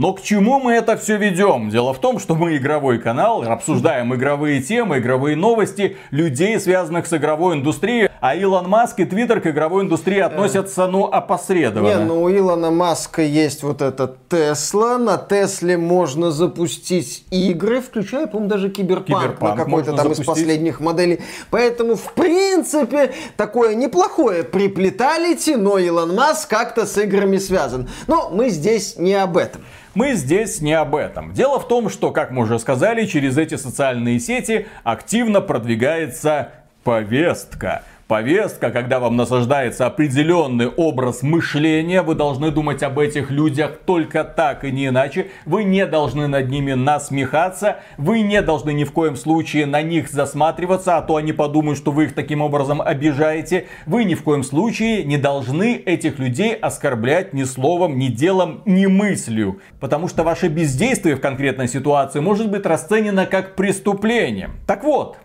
Но 0.01 0.13
к 0.13 0.23
чему 0.23 0.59
мы 0.59 0.73
это 0.73 0.97
все 0.97 1.15
ведем? 1.15 1.69
Дело 1.69 1.93
в 1.93 1.99
том, 1.99 2.17
что 2.17 2.33
мы 2.33 2.57
игровой 2.57 2.97
канал, 2.97 3.43
обсуждаем 3.43 4.15
игровые 4.15 4.59
темы, 4.59 4.97
игровые 4.97 5.35
новости, 5.35 5.95
людей, 6.09 6.59
связанных 6.59 7.05
с 7.05 7.13
игровой 7.13 7.57
индустрией. 7.57 8.09
А 8.19 8.35
Илон 8.35 8.67
Маск 8.67 8.99
и 8.99 9.05
Твиттер 9.05 9.41
к 9.41 9.47
игровой 9.47 9.83
индустрии 9.83 10.17
относятся, 10.17 10.87
ну, 10.87 11.05
опосредованно. 11.05 11.99
Не, 11.99 12.05
ну 12.05 12.23
у 12.23 12.31
Илона 12.31 12.71
Маска 12.71 13.21
есть 13.21 13.61
вот 13.61 13.83
этот 13.83 14.27
Тесла. 14.27 14.97
На 14.97 15.17
Тесле 15.17 15.77
можно 15.77 16.31
запустить 16.31 17.23
игры, 17.29 17.79
включая, 17.79 18.25
по-моему, 18.25 18.49
даже 18.49 18.69
Киберпанк, 18.69 19.21
Киберпанк 19.21 19.55
на 19.55 19.63
какой-то 19.65 19.91
там 19.93 19.97
запустить. 19.97 20.23
из 20.23 20.27
последних 20.27 20.79
моделей. 20.79 21.19
Поэтому, 21.51 21.95
в 21.95 22.13
принципе, 22.13 23.13
такое 23.37 23.75
неплохое 23.75 24.43
приплеталити, 24.43 25.55
но 25.55 25.77
Илон 25.77 26.15
Маск 26.15 26.49
как-то 26.49 26.87
с 26.87 26.97
играми 26.97 27.37
связан. 27.37 27.87
Но 28.07 28.31
мы 28.31 28.49
здесь 28.49 28.97
не 28.97 29.13
об 29.13 29.37
этом. 29.37 29.61
Мы 29.93 30.13
здесь 30.13 30.62
не 30.62 30.73
об 30.73 30.95
этом. 30.95 31.34
Дело 31.34 31.60
в 31.60 31.67
том, 31.67 31.89
что, 31.89 32.12
как 32.12 32.32
мы 32.32 32.43
уже 32.43 32.60
сказали, 32.60 33.06
через 33.06 33.38
эти 33.38 33.56
социальные 33.56 34.19
сети 34.21 34.67
активно 34.84 35.41
продвигается 35.41 36.51
повестка 36.84 37.84
повестка, 38.12 38.71
когда 38.71 39.00
вам 39.00 39.15
насаждается 39.15 39.86
определенный 39.86 40.67
образ 40.67 41.24
мышления, 41.24 42.02
вы 42.02 42.13
должны 42.13 42.52
думать 42.52 42.84
об 42.84 43.00
этих 43.00 43.32
людях 43.32 43.80
только 43.86 44.26
так 44.26 44.65
и 44.65 44.71
не 44.74 44.88
иначе. 44.88 45.28
Вы 45.45 45.63
не 45.63 45.86
должны 45.86 46.28
над 46.28 46.50
ними 46.50 46.74
насмехаться, 46.74 47.78
вы 47.97 48.19
не 48.19 48.41
должны 48.41 48.74
ни 48.74 48.84
в 48.84 48.91
коем 48.91 49.15
случае 49.15 49.65
на 49.65 49.82
них 49.82 50.10
засматриваться, 50.10 50.97
а 50.97 51.02
то 51.02 51.15
они 51.15 51.32
подумают, 51.32 51.78
что 51.78 51.93
вы 51.93 52.04
их 52.04 52.13
таким 52.13 52.41
образом 52.41 52.82
обижаете. 52.82 53.67
Вы 53.86 54.04
ни 54.04 54.15
в 54.15 54.24
коем 54.24 54.43
случае 54.43 55.06
не 55.06 55.17
должны 55.17 55.78
этих 55.78 56.19
людей 56.19 56.54
оскорблять 56.54 57.32
ни 57.32 57.45
словом, 57.45 57.97
ни 57.97 58.10
делом, 58.10 58.62
ни 58.65 58.88
мыслью. 58.88 59.62
Потому 59.80 60.10
что 60.10 60.24
ваше 60.24 60.50
бездействие 60.50 61.15
в 61.15 61.21
конкретной 61.21 61.69
ситуации 61.69 62.19
может 62.19 62.52
быть 62.52 62.65
расценено 62.65 63.26
как 63.26 63.56
преступление. 63.56 64.50
Так 64.67 64.84
вот, 64.84 65.15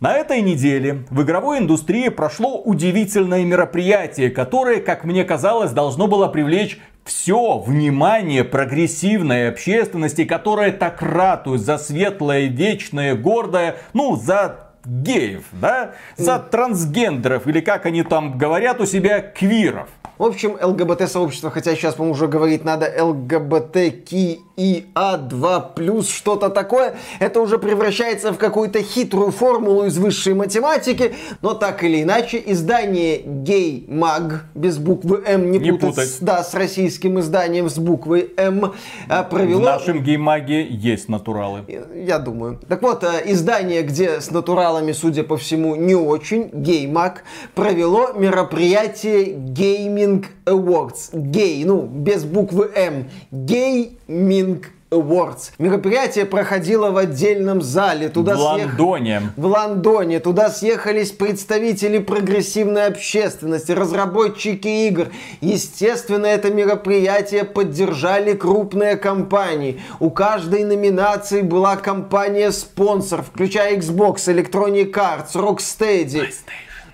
на 0.00 0.14
этой 0.14 0.42
неделе 0.42 1.04
в 1.10 1.22
игровой 1.22 1.58
индустрии 1.58 2.08
прошло 2.08 2.60
удивительное 2.62 3.44
мероприятие, 3.44 4.30
которое, 4.30 4.80
как 4.80 5.02
мне 5.02 5.24
казалось, 5.24 5.72
должно 5.72 6.06
было 6.06 6.28
привлечь 6.28 6.78
все 7.04 7.58
внимание 7.58 8.44
прогрессивной 8.44 9.48
общественности, 9.48 10.24
которая 10.24 10.70
так 10.70 11.02
ратует 11.02 11.62
за 11.62 11.78
светлое, 11.78 12.46
вечное, 12.46 13.16
гордое, 13.16 13.78
ну, 13.92 14.14
за 14.14 14.70
геев, 14.84 15.46
да? 15.50 15.94
За 16.16 16.38
трансгендеров, 16.38 17.48
или 17.48 17.58
как 17.60 17.84
они 17.84 18.04
там 18.04 18.38
говорят 18.38 18.80
у 18.80 18.86
себя, 18.86 19.20
квиров. 19.20 19.88
В 20.16 20.22
общем, 20.22 20.56
ЛГБТ-сообщество, 20.62 21.50
хотя 21.50 21.74
сейчас, 21.74 21.94
по-моему, 21.94 22.14
уже 22.14 22.28
говорить 22.28 22.64
надо 22.64 22.92
ЛГБТКИ 23.04 24.42
ИА2+, 24.58 26.02
что-то 26.02 26.50
такое. 26.50 26.96
Это 27.20 27.40
уже 27.40 27.58
превращается 27.58 28.32
в 28.32 28.38
какую-то 28.38 28.82
хитрую 28.82 29.30
формулу 29.30 29.84
из 29.84 29.96
высшей 29.98 30.34
математики, 30.34 31.14
но 31.42 31.54
так 31.54 31.84
или 31.84 32.02
иначе, 32.02 32.42
издание 32.44 33.20
Gay 33.22 33.86
Mag 33.88 34.40
без 34.54 34.78
буквы 34.78 35.22
М, 35.26 35.50
не, 35.52 35.58
не 35.58 35.70
путать, 35.72 35.90
путать. 35.90 36.08
С, 36.08 36.18
да, 36.18 36.42
с 36.42 36.54
российским 36.54 37.20
изданием 37.20 37.70
с 37.70 37.78
буквой 37.78 38.32
М, 38.36 38.72
а, 39.08 39.22
провело... 39.22 39.60
В 39.60 39.64
нашем 39.64 40.02
Геймаге 40.02 40.66
есть 40.66 41.08
натуралы. 41.08 41.64
Я 41.94 42.18
думаю. 42.18 42.60
Так 42.68 42.82
вот, 42.82 43.04
э, 43.04 43.22
издание, 43.26 43.82
где 43.82 44.20
с 44.20 44.30
натуралами, 44.30 44.92
судя 44.92 45.22
по 45.22 45.36
всему, 45.36 45.76
не 45.76 45.94
очень, 45.94 46.50
Геймаг, 46.52 47.22
провело 47.54 48.12
мероприятие 48.12 49.34
Gaming 49.34 50.26
Awards. 50.46 51.10
Гей, 51.12 51.64
ну, 51.64 51.82
без 51.82 52.24
буквы 52.24 52.70
М. 52.74 53.08
Гей 53.30 53.97
Gaming 54.08 54.64
Awards. 54.90 55.50
Мероприятие 55.58 56.24
проходило 56.24 56.90
в 56.90 56.96
отдельном 56.96 57.60
зале. 57.60 58.08
Туда 58.08 58.36
в 58.36 58.56
съех... 58.56 58.78
Лондоне. 58.78 59.22
В 59.36 59.44
Лондоне. 59.44 60.18
Туда 60.18 60.48
съехались 60.48 61.10
представители 61.10 61.98
прогрессивной 61.98 62.86
общественности, 62.86 63.72
разработчики 63.72 64.88
игр. 64.88 65.08
Естественно, 65.42 66.24
это 66.24 66.50
мероприятие 66.50 67.44
поддержали 67.44 68.32
крупные 68.32 68.96
компании. 68.96 69.78
У 70.00 70.08
каждой 70.08 70.64
номинации 70.64 71.42
была 71.42 71.76
компания-спонсор, 71.76 73.22
включая 73.22 73.76
Xbox, 73.76 74.26
Electronic 74.26 74.92
Arts, 74.92 75.34
Rocksteady. 75.34 76.30
PlayStation. 76.30 76.34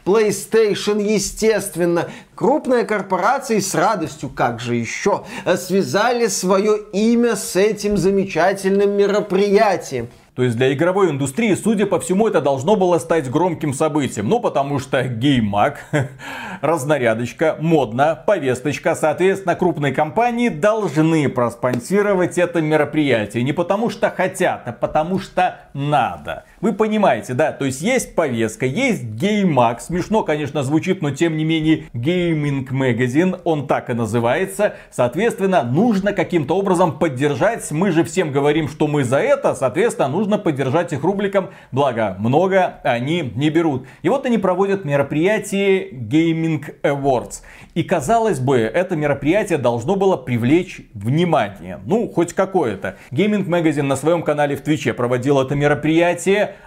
PlayStation, 0.05 1.01
естественно. 1.03 2.09
Крупные 2.35 2.85
корпорации 2.85 3.61
с 3.61 3.75
радостью, 3.75 4.29
как 4.29 4.59
же 4.61 4.75
еще, 4.75 5.25
связали 5.57 6.27
свое 6.27 6.79
имя 6.93 7.37
с 7.37 7.55
этим 7.55 7.97
замечательным 7.97 8.91
мероприятием. 8.97 10.09
То 10.35 10.43
есть 10.43 10.57
для 10.57 10.73
игровой 10.73 11.11
индустрии, 11.11 11.55
судя 11.55 11.87
по 11.87 12.01
всему, 12.01 12.27
это 12.27 12.41
должно 12.41 12.75
было 12.75 12.99
стать 12.99 13.31
громким 13.31 13.73
событием. 13.73 14.29
Ну, 14.29 14.41
потому 14.41 14.81
что 14.81 15.05
геймак, 15.05 15.85
разнарядочка, 16.61 17.57
модно, 17.61 18.21
повесточка, 18.27 18.97
соответственно, 18.97 19.55
крупные 19.55 19.93
компании 19.95 20.49
должны 20.49 21.29
проспонсировать 21.29 22.37
это 22.37 22.61
мероприятие. 22.61 23.45
Не 23.45 23.53
потому 23.53 23.91
что 23.91 24.11
хотят, 24.11 24.63
а 24.67 24.73
потому 24.73 25.21
что 25.21 25.61
надо. 25.75 26.45
Вы 26.61 26.73
понимаете, 26.73 27.35
да? 27.35 27.53
То 27.53 27.65
есть 27.65 27.83
есть 27.83 28.15
повестка, 28.15 28.65
есть 28.65 29.03
геймаг. 29.03 29.81
Смешно, 29.81 30.23
конечно, 30.23 30.63
звучит, 30.63 31.03
но 31.03 31.11
тем 31.11 31.37
не 31.37 31.45
менее 31.45 31.85
gaming 31.93 32.71
магазин, 32.71 33.37
он 33.45 33.67
так 33.67 33.91
и 33.91 33.93
называется. 33.93 34.77
Соответственно, 34.91 35.65
нужно 35.65 36.13
каким-то 36.13 36.57
образом 36.57 36.99
поддержать. 36.99 37.71
Мы 37.73 37.91
же 37.91 38.05
всем 38.05 38.31
говорим, 38.31 38.69
что 38.69 38.87
мы 38.87 39.05
за 39.05 39.19
это. 39.19 39.55
Соответственно, 39.55 40.09
нужно 40.09 40.39
поддержать 40.39 40.93
их 40.93 41.03
рубликом. 41.03 41.51
Благо, 41.73 42.17
много 42.19 42.79
они 42.85 43.33
не 43.35 43.51
берут. 43.51 43.87
И 44.03 44.09
вот 44.09 44.25
они 44.27 44.39
проводят 44.39 44.85
мероприятие 44.85 45.91
Gaming 45.91 46.65
Awards. 46.83 47.43
И 47.75 47.83
казалось 47.83 48.39
бы, 48.39 48.59
это 48.59 48.95
мероприятие 48.95 49.59
должно 49.59 49.97
было 49.97 50.17
привлечь 50.17 50.83
внимание. 50.95 51.81
Ну, 51.85 52.09
хоть 52.09 52.33
какое-то. 52.33 52.97
Gaming 53.11 53.47
Magazine 53.47 53.83
на 53.83 53.97
своем 53.97 54.23
канале 54.23 54.55
в 54.55 54.61
Твиче 54.61 54.95
проводил 54.95 55.41
это 55.41 55.57
мероприятие. 55.57 55.64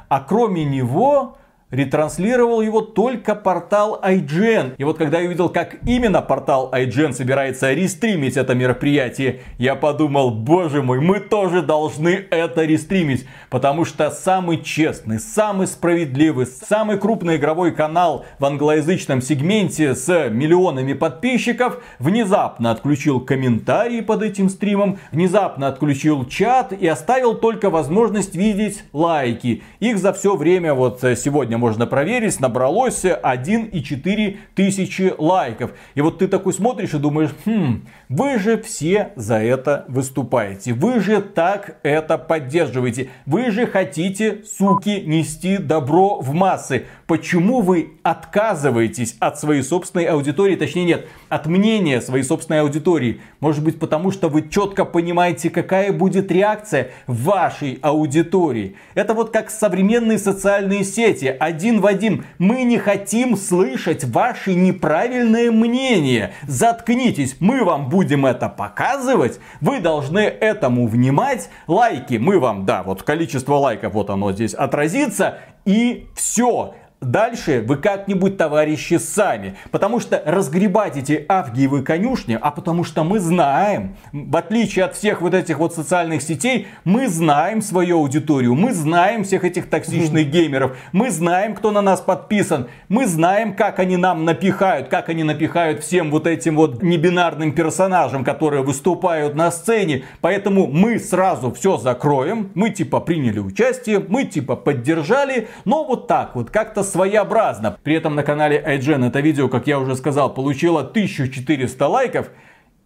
А 0.10 0.22
кроме 0.22 0.64
него 0.64 1.38
ретранслировал 1.72 2.62
его 2.62 2.82
только 2.82 3.36
портал 3.36 4.00
IGN. 4.02 4.76
И 4.78 4.84
вот 4.84 4.98
когда 4.98 5.20
я 5.20 5.28
увидел, 5.28 5.50
как 5.50 5.78
именно 5.86 6.22
портал 6.22 6.72
IGN 6.74 7.14
собирается 7.14 7.74
рестримить 7.74 8.38
это 8.38 8.56
мероприятие, 8.56 9.42
я 9.58 9.76
подумал, 9.76 10.32
боже 10.32 10.82
мой, 10.82 11.02
мы 11.02 11.20
тоже 11.20 11.62
должны 11.62 12.26
это 12.30 12.64
рестримить. 12.64 13.28
Потому 13.50 13.86
что 13.86 14.10
самый 14.12 14.62
честный, 14.62 15.20
самый 15.20 15.68
справедливый, 15.68 16.46
самый 16.46 16.98
крупный 16.98 17.36
игровой 17.36 17.74
канал 17.74 18.26
в 18.40 18.46
англоязычном 18.46 19.22
сегменте 19.22 19.96
с 19.96 20.30
миллионами 20.30 20.94
подписчиков 20.94 21.84
внезапно 22.00 22.72
отключил 22.72 23.20
комментарии 23.20 24.02
под 24.02 24.24
этим 24.24 24.50
стримом, 24.50 25.00
внезапно 25.12 25.68
отключил 25.68 26.26
чат 26.26 26.72
и 26.72 26.88
оставил 26.88 27.36
только 27.36 27.70
возможность 27.70 28.36
видеть 28.36 28.84
лайки. 28.94 29.64
Их 29.80 29.98
за 29.98 30.14
все 30.14 30.36
время 30.36 30.74
вот 30.74 31.02
сегодня 31.02 31.57
сегодня 31.58 31.68
можно 31.68 31.88
проверить, 31.88 32.40
набралось 32.40 33.04
1,4 33.04 34.38
тысячи 34.56 35.14
лайков. 35.18 35.72
И 35.96 36.02
вот 36.02 36.20
ты 36.20 36.28
такой 36.28 36.54
смотришь 36.54 36.94
и 36.94 36.98
думаешь, 36.98 37.32
хм, 37.46 37.86
вы 38.10 38.40
же 38.40 38.62
все 38.62 39.12
за 39.16 39.36
это 39.36 39.86
выступаете. 39.88 40.74
Вы 40.74 41.00
же 41.00 41.22
так 41.22 41.78
это 41.84 42.18
поддерживаете. 42.18 43.10
Вы 43.26 43.52
же 43.52 43.66
хотите, 43.66 44.44
суки, 44.44 45.02
нести 45.06 45.58
добро 45.58 46.20
в 46.20 46.34
массы. 46.34 46.86
Почему 47.08 47.62
вы 47.62 47.94
отказываетесь 48.04 49.16
от 49.22 49.40
своей 49.40 49.64
собственной 49.64 50.04
аудитории? 50.08 50.58
Точнее 50.58 50.84
нет, 50.84 51.08
от 51.30 51.46
мнения 51.46 52.02
своей 52.02 52.26
собственной 52.26 52.60
аудитории. 52.60 53.22
Может 53.40 53.64
быть 53.64 53.80
потому, 53.80 54.12
что 54.12 54.28
вы 54.28 54.50
четко 54.50 54.84
понимаете, 54.84 55.50
какая 55.50 55.94
будет 55.94 56.30
реакция 56.34 56.92
вашей 57.08 57.80
аудитории. 57.82 58.76
Это 58.94 59.14
вот 59.14 59.32
как 59.32 59.50
современные 59.50 60.18
социальные 60.18 60.84
сети. 60.84 61.34
Один 61.40 61.80
в 61.80 61.86
один. 61.86 62.26
Мы 62.40 62.64
не 62.64 62.78
хотим 62.78 63.38
слышать 63.38 64.04
ваши 64.04 64.54
неправильные 64.54 65.50
мнения. 65.50 66.34
Заткнитесь, 66.46 67.38
мы 67.40 67.64
вам 67.64 67.88
будем 67.88 68.26
это 68.26 68.50
показывать. 68.50 69.40
Вы 69.62 69.80
должны 69.80 70.20
этому 70.20 70.88
внимать. 70.88 71.50
Лайки 71.68 72.16
мы 72.16 72.38
вам, 72.38 72.66
да, 72.66 72.84
вот 72.84 73.04
количество 73.04 73.54
лайков, 73.54 73.94
вот 73.94 74.10
оно 74.10 74.34
здесь 74.34 74.54
отразится. 74.54 75.38
И 75.64 76.08
все. 76.16 76.76
Дальше 77.00 77.64
вы 77.68 77.78
как-нибудь, 77.78 78.38
товарищи, 78.38 78.96
сами. 78.96 79.56
Потому 79.70 80.00
что 80.00 80.20
разгребать 80.26 80.98
эти 80.98 81.24
авгиевы 81.30 81.84
конюшни, 81.84 82.36
а 82.42 82.50
потому 82.50 82.84
что 82.84 83.04
мы 83.04 83.20
знаем, 83.20 83.96
в 84.12 84.36
отличие 84.36 84.86
от 84.86 84.96
всех 84.96 85.22
вот 85.22 85.36
этих 85.36 85.60
вот 85.60 85.76
социальных 85.76 86.24
сетей, 86.24 86.68
мы 86.86 87.08
знаем 87.08 87.62
свою 87.62 88.00
аудиторию, 88.00 88.56
мы 88.56 88.74
знаем 88.74 89.26
всех 89.26 89.44
этих 89.46 89.70
токсичных 89.70 90.32
геймеров, 90.32 90.76
мы 90.92 91.12
знаем, 91.12 91.54
кто 91.54 91.70
на 91.70 91.82
нас 91.82 92.02
подписан, 92.02 92.68
мы 92.90 93.06
знаем, 93.06 93.56
как 93.56 93.78
они 93.78 93.96
нам 93.96 94.26
напихают, 94.26 94.88
как 94.88 95.10
они 95.10 95.24
напихают 95.24 95.84
всем 95.84 96.10
вот 96.10 96.26
этим 96.26 96.56
вот 96.56 96.82
небинарным 96.82 97.52
персонажам, 97.52 98.24
которые 98.24 98.64
выступают 98.64 99.36
на 99.36 99.52
сцене. 99.52 100.04
Поэтому 100.20 100.66
мы 100.66 100.98
сразу 100.98 101.52
все 101.52 101.78
закроем, 101.78 102.50
мы 102.56 102.72
типа 102.72 103.02
приняли 103.02 103.38
участие, 103.38 104.00
мы 104.00 104.24
типа 104.24 104.56
поддержали, 104.56 105.48
но 105.64 105.84
вот 105.84 106.08
так 106.08 106.36
вот, 106.36 106.50
как-то 106.50 106.87
своеобразно. 106.92 107.78
При 107.84 107.96
этом 107.96 108.16
на 108.16 108.24
канале 108.24 108.64
IGN 108.66 109.08
это 109.08 109.20
видео, 109.20 109.48
как 109.48 109.68
я 109.68 109.80
уже 109.80 109.96
сказал, 109.96 110.34
получило 110.34 110.82
1400 110.82 111.88
лайков 111.88 112.30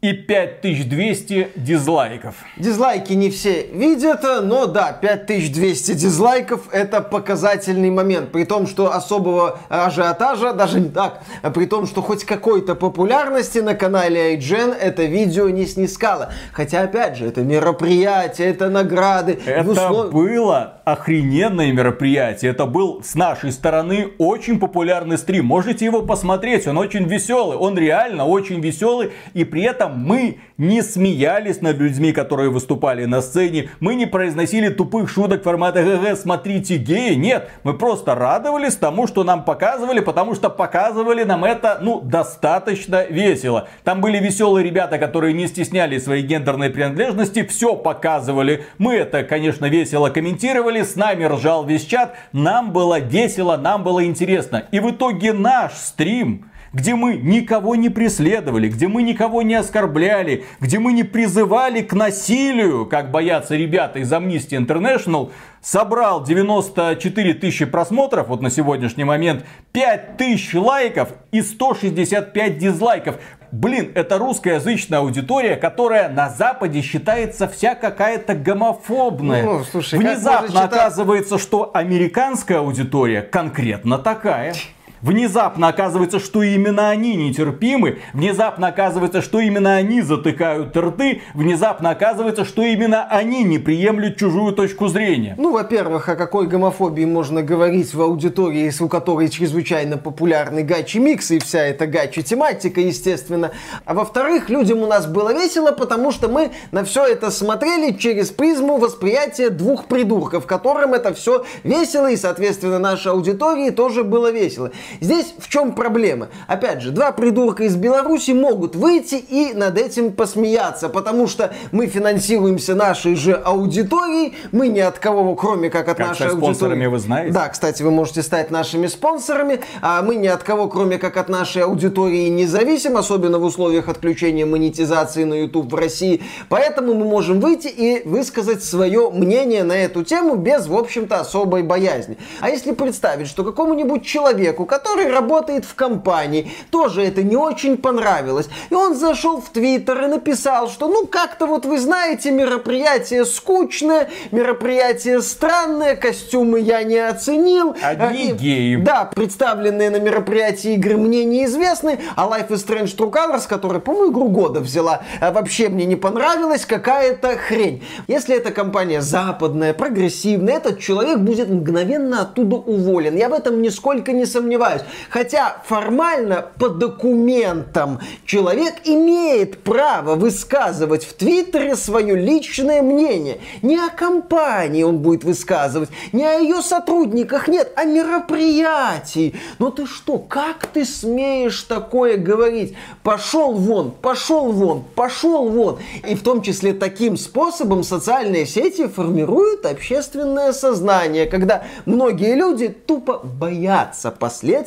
и 0.01 0.13
5200 0.13 1.49
дизлайков. 1.55 2.33
Дизлайки 2.57 3.13
не 3.13 3.29
все 3.29 3.67
видят, 3.71 4.23
но 4.43 4.65
да, 4.65 4.93
5200 4.93 5.93
дизлайков 5.93 6.61
это 6.71 7.01
показательный 7.01 7.91
момент. 7.91 8.31
При 8.31 8.45
том, 8.45 8.65
что 8.65 8.91
особого 8.91 9.59
ажиотажа, 9.69 10.53
даже 10.53 10.79
не 10.79 10.89
так, 10.89 11.21
при 11.53 11.67
том, 11.67 11.85
что 11.85 12.01
хоть 12.01 12.25
какой-то 12.25 12.73
популярности 12.73 13.59
на 13.59 13.75
канале 13.75 14.35
IGN 14.37 14.73
это 14.73 15.03
видео 15.03 15.49
не 15.49 15.67
снискало. 15.67 16.33
Хотя, 16.51 16.81
опять 16.81 17.17
же, 17.17 17.27
это 17.27 17.41
мероприятие, 17.41 18.49
это 18.49 18.69
награды. 18.69 19.39
Это 19.45 19.69
услов... 19.69 20.11
было 20.11 20.81
охрененное 20.83 21.71
мероприятие. 21.71 22.49
Это 22.49 22.65
был 22.65 23.03
с 23.03 23.13
нашей 23.13 23.51
стороны 23.51 24.09
очень 24.17 24.59
популярный 24.59 25.19
стрим. 25.19 25.45
Можете 25.45 25.85
его 25.85 26.01
посмотреть, 26.01 26.65
он 26.65 26.79
очень 26.79 27.03
веселый. 27.03 27.55
Он 27.55 27.77
реально 27.77 28.25
очень 28.25 28.61
веселый. 28.61 29.11
И 29.35 29.43
при 29.43 29.61
этом 29.61 29.90
мы 29.91 30.39
не 30.57 30.81
смеялись 30.81 31.61
над 31.61 31.77
людьми, 31.77 32.11
которые 32.11 32.49
выступали 32.49 33.05
на 33.05 33.21
сцене. 33.21 33.69
Мы 33.79 33.95
не 33.95 34.05
произносили 34.05 34.69
тупых 34.69 35.09
шуток 35.09 35.43
формата 35.43 35.83
ГГ, 35.83 36.17
смотрите 36.17 36.77
геи. 36.77 37.15
Нет, 37.15 37.49
мы 37.63 37.73
просто 37.73 38.15
радовались 38.15 38.75
тому, 38.75 39.07
что 39.07 39.23
нам 39.23 39.43
показывали, 39.43 39.99
потому 39.99 40.35
что 40.35 40.49
показывали 40.49 41.23
нам 41.23 41.45
это, 41.45 41.79
ну, 41.81 42.01
достаточно 42.01 43.05
весело. 43.05 43.67
Там 43.83 44.01
были 44.01 44.17
веселые 44.17 44.63
ребята, 44.63 44.97
которые 44.97 45.33
не 45.33 45.47
стесняли 45.47 45.97
своей 45.97 46.23
гендерной 46.23 46.69
принадлежности, 46.69 47.43
все 47.43 47.75
показывали. 47.75 48.65
Мы 48.77 48.95
это, 48.95 49.23
конечно, 49.23 49.65
весело 49.65 50.09
комментировали, 50.09 50.83
с 50.83 50.95
нами 50.95 51.25
ржал 51.25 51.65
весь 51.65 51.85
чат. 51.85 52.15
Нам 52.33 52.71
было 52.71 52.99
весело, 52.99 53.57
нам 53.57 53.83
было 53.83 54.05
интересно. 54.05 54.65
И 54.71 54.79
в 54.79 54.91
итоге 54.91 55.33
наш 55.33 55.73
стрим 55.73 56.45
где 56.73 56.95
мы 56.95 57.15
никого 57.15 57.75
не 57.75 57.89
преследовали, 57.89 58.69
где 58.69 58.87
мы 58.87 59.03
никого 59.03 59.41
не 59.41 59.55
оскорбляли, 59.55 60.45
где 60.59 60.79
мы 60.79 60.93
не 60.93 61.03
призывали 61.03 61.81
к 61.81 61.93
насилию, 61.93 62.85
как 62.85 63.11
боятся 63.11 63.55
ребята 63.55 63.99
из 63.99 64.11
Amnesty 64.11 64.57
International, 64.57 65.31
собрал 65.61 66.23
94 66.23 67.33
тысячи 67.35 67.65
просмотров, 67.65 68.29
вот 68.29 68.41
на 68.41 68.49
сегодняшний 68.49 69.03
момент, 69.03 69.45
5 69.73 70.17
тысяч 70.17 70.53
лайков 70.53 71.09
и 71.31 71.41
165 71.41 72.57
дизлайков. 72.57 73.17
Блин, 73.51 73.91
это 73.95 74.17
русскоязычная 74.17 74.99
аудитория, 74.99 75.57
которая 75.57 76.07
на 76.07 76.29
Западе 76.29 76.81
считается 76.81 77.49
вся 77.49 77.75
какая-то 77.75 78.33
гомофобная. 78.33 79.43
Ну, 79.43 79.63
слушай, 79.69 79.99
Внезапно 79.99 80.47
читать... 80.47 80.71
оказывается, 80.71 81.37
что 81.37 81.69
американская 81.73 82.59
аудитория 82.59 83.21
конкретно 83.21 83.97
такая. 83.97 84.53
Внезапно 85.01 85.67
оказывается, 85.67 86.19
что 86.19 86.43
именно 86.43 86.89
они 86.89 87.15
нетерпимы. 87.15 87.99
Внезапно 88.13 88.67
оказывается, 88.67 89.21
что 89.21 89.39
именно 89.39 89.75
они 89.75 90.01
затыкают 90.01 90.77
рты. 90.77 91.21
Внезапно 91.33 91.89
оказывается, 91.89 92.45
что 92.45 92.61
именно 92.61 93.07
они 93.09 93.43
не 93.43 93.57
приемлют 93.57 94.17
чужую 94.17 94.53
точку 94.53 94.87
зрения. 94.89 95.35
Ну, 95.39 95.51
во-первых, 95.51 96.07
о 96.07 96.15
какой 96.15 96.47
гомофобии 96.47 97.05
можно 97.05 97.41
говорить 97.41 97.93
в 97.93 98.01
аудитории, 98.01 98.71
у 98.79 98.87
которой 98.87 99.29
чрезвычайно 99.29 99.97
популярный 99.97 100.63
гачи 100.63 100.99
микс 100.99 101.31
и 101.31 101.39
вся 101.39 101.63
эта 101.63 101.87
гачи 101.87 102.21
тематика, 102.21 102.79
естественно. 102.79 103.51
А 103.85 103.95
во-вторых, 103.95 104.49
людям 104.49 104.83
у 104.83 104.87
нас 104.87 105.07
было 105.07 105.33
весело, 105.33 105.71
потому 105.71 106.11
что 106.11 106.27
мы 106.27 106.51
на 106.71 106.83
все 106.83 107.05
это 107.05 107.31
смотрели 107.31 107.93
через 107.93 108.29
призму 108.29 108.77
восприятия 108.77 109.49
двух 109.49 109.85
придурков, 109.85 110.45
которым 110.45 110.93
это 110.93 111.13
все 111.13 111.43
весело, 111.63 112.11
и, 112.11 112.17
соответственно, 112.17 112.77
нашей 112.77 113.11
аудитории 113.11 113.71
тоже 113.71 114.03
было 114.03 114.31
весело. 114.31 114.71
Здесь 114.99 115.33
в 115.37 115.47
чем 115.47 115.73
проблема? 115.73 116.29
Опять 116.47 116.81
же, 116.81 116.91
два 116.91 117.11
придурка 117.11 117.63
из 117.63 117.75
Беларуси 117.75 118.31
могут 118.31 118.75
выйти 118.75 119.15
и 119.15 119.53
над 119.53 119.77
этим 119.77 120.11
посмеяться, 120.11 120.89
потому 120.89 121.27
что 121.27 121.53
мы 121.71 121.87
финансируемся 121.87 122.75
нашей 122.75 123.15
же 123.15 123.33
аудиторией, 123.33 124.35
мы 124.51 124.67
ни 124.67 124.79
от 124.79 124.99
кого, 124.99 125.35
кроме 125.35 125.69
как 125.69 125.87
от 125.87 125.97
как 125.97 126.07
нашей 126.09 126.27
аудитории. 126.27 126.53
спонсорами 126.53 126.85
вы 126.87 126.99
знаете? 126.99 127.33
Да, 127.33 127.49
кстати, 127.49 127.83
вы 127.83 127.91
можете 127.91 128.23
стать 128.23 128.51
нашими 128.51 128.87
спонсорами, 128.87 129.61
а 129.81 130.01
мы 130.01 130.15
ни 130.15 130.27
от 130.27 130.43
кого, 130.43 130.67
кроме 130.67 130.97
как 130.97 131.17
от 131.17 131.29
нашей 131.29 131.63
аудитории, 131.63 132.27
не 132.29 132.45
зависим, 132.45 132.97
особенно 132.97 133.39
в 133.39 133.43
условиях 133.43 133.87
отключения 133.87 134.45
монетизации 134.45 135.23
на 135.23 135.35
YouTube 135.35 135.71
в 135.71 135.75
России. 135.75 136.21
Поэтому 136.49 136.93
мы 136.93 137.05
можем 137.05 137.39
выйти 137.39 137.67
и 137.67 138.07
высказать 138.07 138.63
свое 138.63 139.09
мнение 139.11 139.63
на 139.63 139.73
эту 139.73 140.03
тему 140.03 140.35
без, 140.35 140.67
в 140.67 140.75
общем-то, 140.75 141.19
особой 141.19 141.63
боязни. 141.63 142.17
А 142.39 142.49
если 142.49 142.71
представить, 142.71 143.27
что 143.27 143.43
какому-нибудь 143.43 144.03
человеку, 144.03 144.65
который 144.65 144.80
работает 145.11 145.65
в 145.65 145.75
компании. 145.75 146.51
Тоже 146.71 147.03
это 147.03 147.23
не 147.23 147.35
очень 147.35 147.77
понравилось. 147.77 148.49
И 148.69 148.73
он 148.73 148.95
зашел 148.95 149.41
в 149.41 149.49
Твиттер 149.49 150.03
и 150.03 150.07
написал, 150.07 150.69
что 150.69 150.87
ну 150.87 151.05
как-то 151.05 151.45
вот 151.45 151.65
вы 151.65 151.79
знаете, 151.79 152.31
мероприятие 152.31 153.25
скучное, 153.25 154.09
мероприятие 154.31 155.21
странное, 155.21 155.95
костюмы 155.95 156.59
я 156.59 156.83
не 156.83 156.97
оценил. 156.97 157.75
Одни 157.81 158.29
и, 158.29 158.33
геи. 158.33 158.75
Да, 158.77 159.09
представленные 159.13 159.89
на 159.89 159.99
мероприятии 159.99 160.73
игры 160.73 160.97
мне 160.97 161.25
неизвестны, 161.25 161.99
а 162.15 162.27
Life 162.27 162.49
is 162.49 162.65
Strange 162.65 162.95
True 162.95 163.11
Colors, 163.11 163.47
которая, 163.47 163.79
по-моему, 163.79 164.11
игру 164.11 164.29
года 164.29 164.59
взяла, 164.59 165.01
а 165.19 165.31
вообще 165.31 165.69
мне 165.69 165.85
не 165.85 165.95
понравилась, 165.95 166.65
какая-то 166.65 167.37
хрень. 167.37 167.83
Если 168.07 168.35
эта 168.35 168.51
компания 168.51 169.01
западная, 169.01 169.73
прогрессивная, 169.73 170.55
этот 170.55 170.79
человек 170.79 171.19
будет 171.19 171.49
мгновенно 171.49 172.21
оттуда 172.21 172.55
уволен. 172.55 173.15
Я 173.15 173.29
в 173.29 173.33
этом 173.33 173.61
нисколько 173.61 174.11
не 174.11 174.25
сомневаюсь 174.25 174.70
ошибаюсь. 174.71 174.81
Хотя 175.09 175.61
формально 175.65 176.45
по 176.57 176.69
документам 176.69 177.99
человек 178.25 178.75
имеет 178.85 179.63
право 179.63 180.15
высказывать 180.15 181.03
в 181.03 181.13
Твиттере 181.13 181.75
свое 181.75 182.15
личное 182.15 182.81
мнение. 182.81 183.39
Не 183.61 183.77
о 183.77 183.89
компании 183.89 184.83
он 184.83 184.99
будет 184.99 185.23
высказывать, 185.23 185.89
не 186.11 186.25
о 186.25 186.39
ее 186.39 186.61
сотрудниках, 186.61 187.47
нет, 187.47 187.71
о 187.75 187.85
мероприятии. 187.85 189.35
Но 189.59 189.69
ты 189.69 189.85
что, 189.85 190.17
как 190.17 190.67
ты 190.67 190.85
смеешь 190.85 191.61
такое 191.63 192.17
говорить? 192.17 192.75
Пошел 193.03 193.53
вон, 193.53 193.91
пошел 193.91 194.51
вон, 194.51 194.83
пошел 194.95 195.49
вон. 195.49 195.79
И 196.07 196.15
в 196.15 196.23
том 196.23 196.41
числе 196.41 196.73
таким 196.73 197.17
способом 197.17 197.83
социальные 197.83 198.45
сети 198.45 198.87
формируют 198.87 199.65
общественное 199.65 200.53
сознание, 200.53 201.25
когда 201.25 201.63
многие 201.85 202.35
люди 202.35 202.69
тупо 202.69 203.19
боятся 203.23 204.11
последствий 204.11 204.60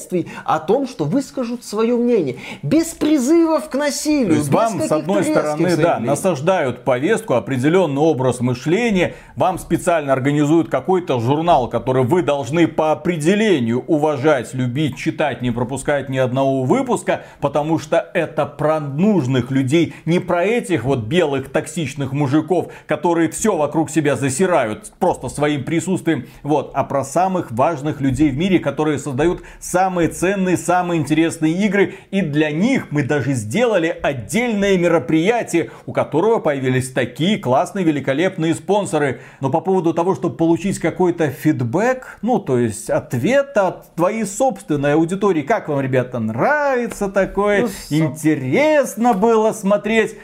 о 0.44 0.58
том, 0.58 0.86
что 0.86 1.04
выскажут 1.04 1.64
свое 1.64 1.96
мнение. 1.96 2.36
Без 2.62 2.86
призывов 2.88 3.68
к 3.68 3.74
насилию. 3.74 4.28
То 4.28 4.34
есть 4.34 4.50
вам, 4.50 4.80
с 4.80 4.92
одной 4.92 5.24
стороны, 5.24 5.76
да, 5.76 5.98
насаждают 5.98 6.84
повестку, 6.84 7.34
определенный 7.34 8.00
образ 8.00 8.40
мышления, 8.40 9.14
вам 9.36 9.58
специально 9.58 10.12
организуют 10.12 10.68
какой-то 10.70 11.20
журнал, 11.20 11.68
который 11.68 12.04
вы 12.04 12.22
должны 12.22 12.66
по 12.66 12.92
определению 12.92 13.84
уважать, 13.86 14.54
любить, 14.54 14.96
читать, 14.96 15.42
не 15.42 15.50
пропускать 15.50 16.08
ни 16.08 16.18
одного 16.18 16.64
выпуска, 16.64 17.22
потому 17.40 17.78
что 17.78 18.10
это 18.14 18.46
про 18.46 18.80
нужных 18.80 19.50
людей, 19.50 19.94
не 20.04 20.18
про 20.18 20.44
этих 20.44 20.84
вот 20.84 21.00
белых 21.00 21.50
токсичных 21.50 22.12
мужиков, 22.12 22.72
которые 22.86 23.30
все 23.30 23.56
вокруг 23.56 23.90
себя 23.90 24.16
засирают 24.16 24.92
просто 24.98 25.28
своим 25.28 25.64
присутствием, 25.64 26.26
вот, 26.42 26.70
а 26.74 26.84
про 26.84 27.04
самых 27.04 27.52
важных 27.52 28.00
людей 28.00 28.30
в 28.30 28.36
мире, 28.36 28.58
которые 28.58 28.98
создают 28.98 29.42
самые 29.60 29.83
ценные, 30.08 30.56
самые 30.56 31.00
интересные 31.00 31.52
игры, 31.66 31.94
и 32.10 32.20
для 32.20 32.50
них 32.50 32.90
мы 32.90 33.02
даже 33.02 33.32
сделали 33.32 33.96
отдельное 34.02 34.78
мероприятие, 34.78 35.70
у 35.86 35.92
которого 35.92 36.38
появились 36.38 36.92
такие 36.92 37.38
классные, 37.38 37.84
великолепные 37.84 38.54
спонсоры. 38.54 39.20
Но 39.40 39.50
по 39.50 39.60
поводу 39.60 39.94
того, 39.94 40.14
чтобы 40.14 40.36
получить 40.36 40.78
какой-то 40.78 41.30
фидбэк, 41.30 42.18
ну, 42.22 42.38
то 42.38 42.58
есть 42.58 42.90
ответ 42.90 43.56
от 43.56 43.94
твоей 43.94 44.24
собственной 44.24 44.94
аудитории, 44.94 45.42
как 45.42 45.68
вам, 45.68 45.80
ребята, 45.80 46.18
нравится 46.18 47.08
такое, 47.08 47.62
ну, 47.62 47.68
интересно 47.90 49.14
было 49.14 49.52
смотреть, 49.52 50.16